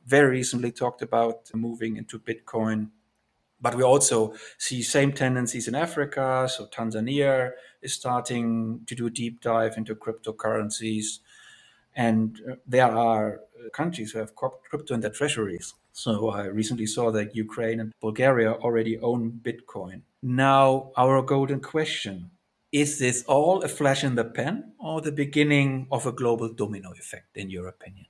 very 0.05 0.29
recently 0.29 0.71
talked 0.71 1.01
about 1.01 1.49
moving 1.53 1.97
into 1.97 2.19
Bitcoin. 2.19 2.89
But 3.61 3.75
we 3.75 3.83
also 3.83 4.35
see 4.57 4.83
same 4.83 5.11
tendencies 5.13 5.67
in 5.67 5.75
Africa. 5.75 6.47
So 6.49 6.67
Tanzania 6.67 7.51
is 7.85 7.93
starting 7.93 8.81
to 8.87 8.95
do 8.95 9.05
a 9.07 9.09
deep 9.21 9.41
dive 9.41 9.77
into 9.77 9.95
cryptocurrencies. 9.95 11.19
And 11.95 12.41
uh, 12.49 12.55
there 12.67 12.91
are 12.91 13.25
uh, 13.35 13.69
countries 13.69 14.11
who 14.11 14.19
have 14.19 14.35
crypto 14.35 14.93
in 14.93 15.01
their 15.01 15.11
treasuries. 15.19 15.73
So 15.93 16.29
I 16.29 16.45
recently 16.47 16.87
saw 16.87 17.11
that 17.11 17.35
Ukraine 17.35 17.79
and 17.79 17.93
Bulgaria 18.01 18.51
already 18.65 18.95
own 18.99 19.39
Bitcoin. 19.47 20.01
Now, 20.21 20.91
our 20.97 21.21
golden 21.21 21.61
question 21.61 22.31
is 22.71 22.99
this 22.99 23.23
all 23.35 23.61
a 23.61 23.69
flash 23.69 24.03
in 24.03 24.15
the 24.15 24.25
pan 24.25 24.73
or 24.77 24.99
the 24.99 25.11
beginning 25.23 25.87
of 25.91 26.05
a 26.05 26.11
global 26.11 26.49
domino 26.61 26.91
effect, 26.91 27.37
in 27.37 27.49
your 27.49 27.67
opinion? 27.67 28.07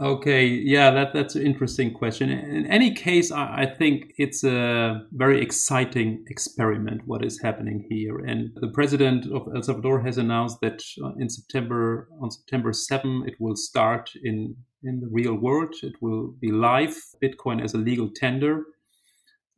Okay, 0.00 0.44
yeah, 0.46 0.90
that, 0.90 1.12
that's 1.14 1.36
an 1.36 1.46
interesting 1.46 1.94
question. 1.94 2.28
In 2.28 2.66
any 2.66 2.92
case, 2.92 3.30
I, 3.30 3.62
I, 3.62 3.66
think 3.66 4.12
it's 4.18 4.42
a 4.42 5.06
very 5.12 5.40
exciting 5.40 6.24
experiment 6.28 7.02
what 7.06 7.24
is 7.24 7.40
happening 7.40 7.86
here. 7.88 8.18
And 8.18 8.50
the 8.56 8.68
president 8.68 9.26
of 9.32 9.46
El 9.54 9.62
Salvador 9.62 10.00
has 10.00 10.18
announced 10.18 10.60
that 10.62 10.82
uh, 11.00 11.12
in 11.20 11.30
September, 11.30 12.08
on 12.20 12.32
September 12.32 12.72
7, 12.72 13.24
it 13.28 13.34
will 13.38 13.54
start 13.54 14.10
in, 14.24 14.56
in 14.82 14.98
the 14.98 15.08
real 15.12 15.34
world. 15.34 15.74
It 15.84 15.94
will 16.00 16.34
be 16.40 16.50
live, 16.50 16.96
Bitcoin 17.22 17.62
as 17.62 17.74
a 17.74 17.78
legal 17.78 18.10
tender 18.16 18.64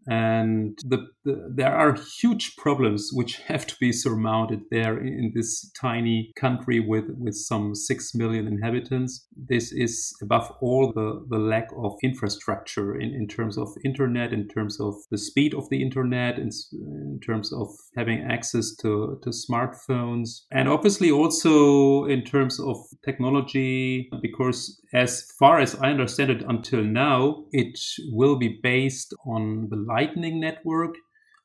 and 0.08 0.78
the, 0.84 1.06
the, 1.24 1.52
there 1.54 1.74
are 1.74 1.96
huge 2.20 2.56
problems 2.56 3.10
which 3.12 3.38
have 3.48 3.66
to 3.66 3.76
be 3.80 3.92
surmounted 3.92 4.60
there 4.70 4.98
in, 4.98 5.32
this 5.34 5.70
tiny 5.72 6.32
country 6.36 6.78
with, 6.80 7.04
with 7.18 7.34
some 7.34 7.74
6 7.74 8.14
million 8.14 8.46
inhabitants. 8.46 9.26
This 9.36 9.72
is 9.72 10.14
above 10.22 10.50
all 10.60 10.92
the, 10.92 11.26
the 11.28 11.38
lack 11.38 11.68
of 11.76 11.92
infrastructure 12.02 12.94
in, 12.94 13.12
in 13.12 13.26
terms 13.26 13.58
of 13.58 13.68
internet, 13.84 14.32
in 14.32 14.48
terms 14.48 14.80
of 14.80 14.94
the 15.10 15.18
speed 15.18 15.52
of 15.52 15.68
the 15.68 15.82
internet, 15.82 16.38
in, 16.38 16.50
in 16.72 17.20
terms 17.26 17.52
of 17.52 17.68
having 17.96 18.24
access 18.30 18.74
to, 18.76 19.18
to 19.22 19.30
smartphones, 19.30 20.42
and 20.52 20.68
obviously 20.68 21.10
also 21.10 22.04
in 22.04 22.22
terms 22.22 22.60
of 22.60 22.76
technology, 23.04 24.08
because 24.22 24.80
as 24.94 25.26
far 25.38 25.58
as 25.58 25.74
I 25.74 25.90
understand 25.90 26.30
it 26.30 26.44
until 26.48 26.82
now, 26.82 27.44
it 27.52 27.78
will 28.12 28.38
be 28.38 28.60
based 28.62 29.12
on 29.26 29.68
the 29.70 29.76
Lightning 29.96 30.40
Network. 30.40 30.94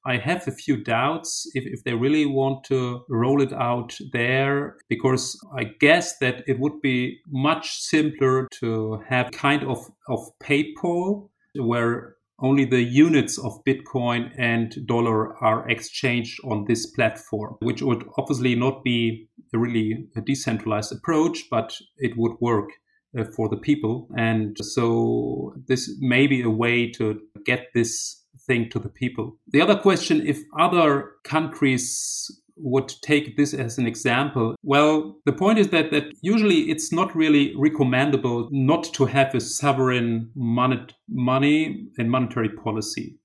I 0.06 0.18
have 0.18 0.48
a 0.48 0.52
few 0.64 0.84
doubts 0.84 1.50
if, 1.54 1.64
if 1.66 1.84
they 1.84 1.94
really 1.94 2.26
want 2.26 2.64
to 2.66 3.06
roll 3.08 3.42
it 3.42 3.54
out 3.54 3.98
there, 4.14 4.78
because 4.90 5.40
I 5.56 5.64
guess 5.80 6.18
that 6.18 6.44
it 6.48 6.60
would 6.60 6.82
be 6.82 7.20
much 7.30 7.66
simpler 7.80 8.48
to 8.60 9.02
have 9.08 9.32
kind 9.32 9.64
of, 9.64 9.80
of 10.10 10.20
PayPal 10.44 11.30
where 11.56 12.16
only 12.40 12.66
the 12.66 12.82
units 12.82 13.38
of 13.38 13.64
Bitcoin 13.64 14.32
and 14.38 14.76
dollar 14.88 15.38
are 15.44 15.70
exchanged 15.70 16.40
on 16.44 16.66
this 16.66 16.88
platform, 16.88 17.56
which 17.62 17.82
would 17.84 18.04
obviously 18.18 18.56
not 18.56 18.84
be 18.84 19.30
a 19.54 19.60
really 19.60 20.08
a 20.16 20.22
decentralized 20.22 20.92
approach, 20.92 21.46
but 21.52 21.78
it 21.98 22.18
would 22.18 22.36
work 22.42 22.70
uh, 23.18 23.26
for 23.36 23.48
the 23.50 23.58
people. 23.58 24.10
And 24.18 24.58
so 24.62 25.54
this 25.68 25.96
may 26.00 26.26
be 26.26 26.42
a 26.42 26.50
way 26.50 26.90
to 26.94 27.20
get 27.46 27.68
this 27.76 28.21
thing 28.48 28.70
to 28.70 28.80
the 28.80 28.90
people. 28.90 29.38
The 29.48 29.62
other 29.62 29.76
question 29.76 30.26
if 30.26 30.40
other 30.60 31.12
countries 31.24 32.30
would 32.58 32.94
take 33.02 33.38
this 33.38 33.54
as 33.56 33.80
an 33.80 33.88
example 33.88 34.56
well 34.62 35.16
the 35.26 35.34
point 35.34 35.58
is 35.58 35.70
that 35.70 35.90
that 35.90 36.04
usually 36.22 36.70
it's 36.70 36.92
not 36.92 37.16
really 37.16 37.56
recommendable 37.58 38.50
not 38.52 38.84
to 38.84 39.06
have 39.06 39.34
a 39.34 39.40
sovereign 39.40 40.30
money, 40.36 40.86
money 41.08 41.88
and 41.98 42.12
monetary 42.12 42.50
policy 42.50 43.18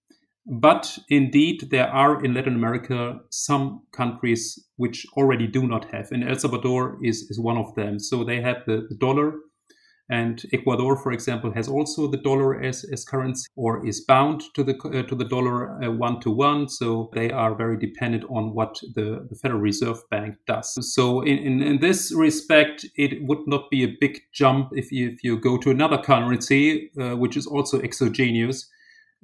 but 0.46 0.96
indeed, 1.08 1.68
there 1.70 1.88
are 1.88 2.24
in 2.24 2.32
Latin 2.32 2.54
America 2.54 3.18
some 3.30 3.82
countries 3.92 4.64
which 4.76 5.04
already 5.16 5.48
do 5.48 5.66
not 5.66 5.86
have, 5.92 6.12
and 6.12 6.22
El 6.22 6.38
Salvador 6.38 6.98
is, 7.02 7.22
is 7.30 7.40
one 7.40 7.58
of 7.58 7.74
them. 7.74 7.98
So 7.98 8.22
they 8.22 8.40
have 8.40 8.58
the, 8.64 8.86
the 8.88 8.94
dollar, 8.94 9.34
and 10.08 10.42
Ecuador, 10.52 10.96
for 10.96 11.12
example, 11.12 11.52
has 11.52 11.68
also 11.68 12.06
the 12.06 12.16
dollar 12.16 12.62
as, 12.62 12.84
as 12.84 13.04
currency 13.04 13.48
or 13.56 13.84
is 13.86 14.02
bound 14.02 14.42
to 14.54 14.62
the 14.62 14.76
uh, 14.76 15.02
to 15.02 15.14
the 15.16 15.24
dollar 15.24 15.90
one 15.90 16.20
to 16.20 16.30
one. 16.30 16.68
So 16.68 17.10
they 17.12 17.30
are 17.30 17.54
very 17.56 17.76
dependent 17.76 18.24
on 18.30 18.54
what 18.54 18.78
the, 18.94 19.26
the 19.28 19.36
Federal 19.36 19.60
Reserve 19.60 19.98
Bank 20.10 20.36
does. 20.46 20.94
So 20.94 21.22
in, 21.22 21.38
in, 21.38 21.62
in, 21.62 21.80
this 21.80 22.14
respect, 22.14 22.86
it 22.96 23.22
would 23.24 23.46
not 23.46 23.68
be 23.70 23.82
a 23.82 23.96
big 24.00 24.20
jump 24.32 24.70
if 24.72 24.92
you, 24.92 25.10
if 25.10 25.24
you 25.24 25.38
go 25.38 25.58
to 25.58 25.70
another 25.70 25.98
currency, 25.98 26.90
uh, 27.00 27.16
which 27.16 27.36
is 27.36 27.46
also 27.46 27.80
exogenous. 27.80 28.68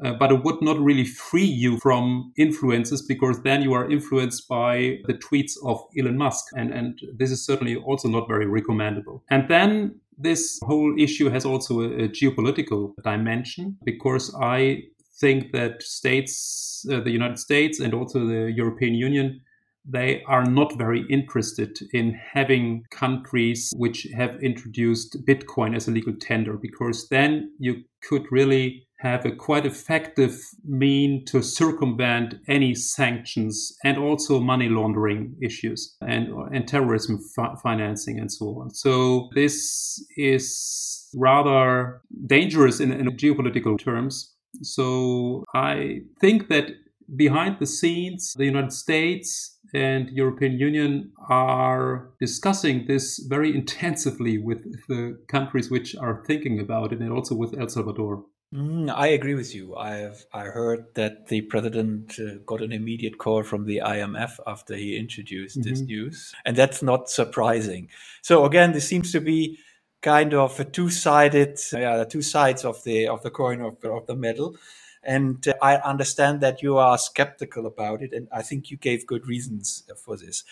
Uh, 0.03 0.12
but 0.14 0.33
it 0.33 0.42
would 0.42 0.61
not 0.62 0.81
really 0.81 1.05
free 1.05 1.45
you 1.45 1.79
from 1.79 2.33
influences 2.37 3.03
because 3.03 3.40
then 3.42 3.62
you 3.62 3.73
are 3.73 3.88
influenced 3.88 4.49
by 4.49 4.99
the 5.07 5.14
tweets 5.14 5.53
of 5.64 5.81
Elon 5.97 6.16
Musk. 6.16 6.47
And, 6.57 6.73
and 6.73 6.99
this 7.16 7.31
is 7.31 7.45
certainly 7.45 7.77
also 7.77 8.09
not 8.09 8.27
very 8.27 8.47
recommendable. 8.47 9.23
And 9.31 9.49
then 9.49 10.01
this 10.22 10.58
whole 10.64 10.94
issue 10.98 11.28
has 11.30 11.44
also 11.44 11.80
a, 11.80 12.04
a 12.04 12.08
geopolitical 12.08 12.92
dimension 13.02 13.76
because 13.85 14.35
I 14.40 14.85
think 15.20 15.52
that 15.52 15.82
states, 15.82 16.87
uh, 16.90 17.00
the 17.00 17.11
United 17.11 17.38
States 17.38 17.80
and 17.80 17.94
also 17.94 18.26
the 18.26 18.52
European 18.54 18.94
Union, 18.94 19.40
they 19.85 20.22
are 20.28 20.44
not 20.44 20.78
very 20.78 21.04
interested 21.11 21.78
in 21.92 22.14
having 22.14 22.85
countries 22.90 23.72
which 23.76 24.06
have 24.14 24.40
introduced 24.42 25.16
Bitcoin 25.26 25.74
as 25.74 25.88
a 25.88 25.90
legal 25.90 26.14
tender 26.20 26.56
because 26.56 27.08
then 27.08 27.52
you 27.58 27.82
could 28.02 28.24
really 28.30 28.87
have 29.02 29.26
a 29.26 29.32
quite 29.32 29.66
effective 29.66 30.38
mean 30.64 31.24
to 31.26 31.42
circumvent 31.42 32.36
any 32.46 32.72
sanctions 32.72 33.76
and 33.82 33.98
also 33.98 34.38
money 34.38 34.68
laundering 34.68 35.34
issues 35.42 35.96
and, 36.00 36.28
and 36.54 36.68
terrorism 36.68 37.18
fi- 37.34 37.54
financing 37.60 38.20
and 38.20 38.30
so 38.30 38.60
on. 38.60 38.70
So 38.70 39.28
this 39.34 40.04
is 40.16 41.08
rather 41.16 42.00
dangerous 42.26 42.78
in, 42.78 42.92
in 42.92 43.16
geopolitical 43.16 43.76
terms. 43.76 44.32
So 44.62 45.44
I 45.52 46.02
think 46.20 46.48
that 46.48 46.70
behind 47.16 47.56
the 47.58 47.66
scenes, 47.66 48.34
the 48.36 48.44
United 48.44 48.72
States 48.72 49.58
and 49.74 50.10
European 50.10 50.58
Union 50.58 51.10
are 51.28 52.10
discussing 52.20 52.86
this 52.86 53.18
very 53.28 53.52
intensively 53.54 54.38
with 54.38 54.62
the 54.88 55.18
countries 55.28 55.70
which 55.70 55.96
are 55.96 56.22
thinking 56.26 56.60
about 56.60 56.92
it 56.92 57.00
and 57.00 57.12
also 57.12 57.34
with 57.34 57.58
El 57.58 57.68
Salvador. 57.68 58.24
Mm, 58.52 58.92
I 58.94 59.08
agree 59.08 59.34
with 59.34 59.54
you. 59.54 59.74
I've 59.76 60.26
I 60.32 60.44
heard 60.44 60.84
that 60.94 61.28
the 61.28 61.40
president 61.42 62.18
uh, 62.18 62.34
got 62.44 62.60
an 62.60 62.70
immediate 62.70 63.16
call 63.16 63.42
from 63.42 63.64
the 63.64 63.80
IMF 63.82 64.38
after 64.46 64.74
he 64.74 64.98
introduced 64.98 65.58
mm-hmm. 65.58 65.70
this 65.70 65.80
news, 65.80 66.34
and 66.44 66.54
that's 66.54 66.82
not 66.82 67.08
surprising. 67.08 67.88
So 68.20 68.44
again, 68.44 68.72
this 68.72 68.86
seems 68.86 69.10
to 69.12 69.20
be 69.20 69.58
kind 70.02 70.34
of 70.34 70.58
a 70.60 70.64
two-sided, 70.64 71.58
yeah, 71.72 71.96
the 71.96 72.04
two 72.04 72.20
sides 72.20 72.64
of 72.64 72.84
the 72.84 73.08
of 73.08 73.22
the 73.22 73.30
coin 73.30 73.62
of, 73.62 73.82
of 73.84 74.06
the 74.06 74.16
medal. 74.16 74.56
And 75.02 75.48
uh, 75.48 75.54
I 75.62 75.76
understand 75.76 76.42
that 76.42 76.62
you 76.62 76.76
are 76.76 76.98
skeptical 76.98 77.66
about 77.66 78.02
it, 78.02 78.12
and 78.12 78.28
I 78.30 78.42
think 78.42 78.70
you 78.70 78.76
gave 78.76 79.06
good 79.06 79.26
reasons 79.26 79.84
for 80.04 80.16
this. 80.18 80.44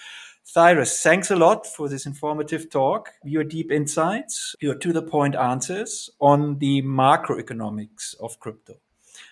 Cyrus, 0.42 1.02
thanks 1.02 1.30
a 1.30 1.36
lot 1.36 1.66
for 1.66 1.88
this 1.88 2.06
informative 2.06 2.70
talk, 2.70 3.12
your 3.24 3.44
deep 3.44 3.70
insights, 3.70 4.56
your 4.60 4.74
to 4.74 4.92
the 4.92 5.02
point 5.02 5.36
answers 5.36 6.10
on 6.20 6.58
the 6.58 6.82
macroeconomics 6.82 8.18
of 8.18 8.38
crypto. 8.40 8.74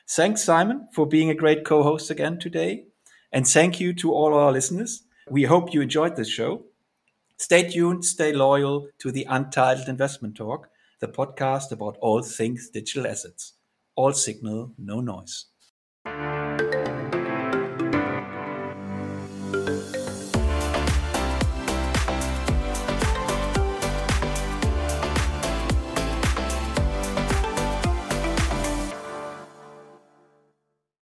Thanks, 0.09 0.43
Simon, 0.45 0.89
for 0.93 1.07
being 1.07 1.31
a 1.31 1.35
great 1.35 1.65
co 1.65 1.83
host 1.83 2.11
again 2.11 2.39
today. 2.39 2.85
And 3.33 3.47
thank 3.47 3.81
you 3.81 3.93
to 3.95 4.13
all 4.13 4.33
our 4.33 4.53
listeners. 4.53 5.03
We 5.29 5.43
hope 5.43 5.75
you 5.75 5.81
enjoyed 5.81 6.17
this 6.17 6.29
show. 6.29 6.65
Stay 7.37 7.69
tuned, 7.69 8.05
stay 8.05 8.33
loyal 8.33 8.89
to 8.99 9.13
the 9.13 9.27
Untitled 9.29 9.89
Investment 9.89 10.37
Talk, 10.37 10.71
the 11.01 11.09
podcast 11.09 11.73
about 11.73 11.97
all 12.01 12.23
things 12.23 12.71
digital 12.71 13.07
assets. 13.07 13.55
All 13.97 14.13
signal, 14.13 14.73
no 14.79 15.01
noise. 15.01 15.47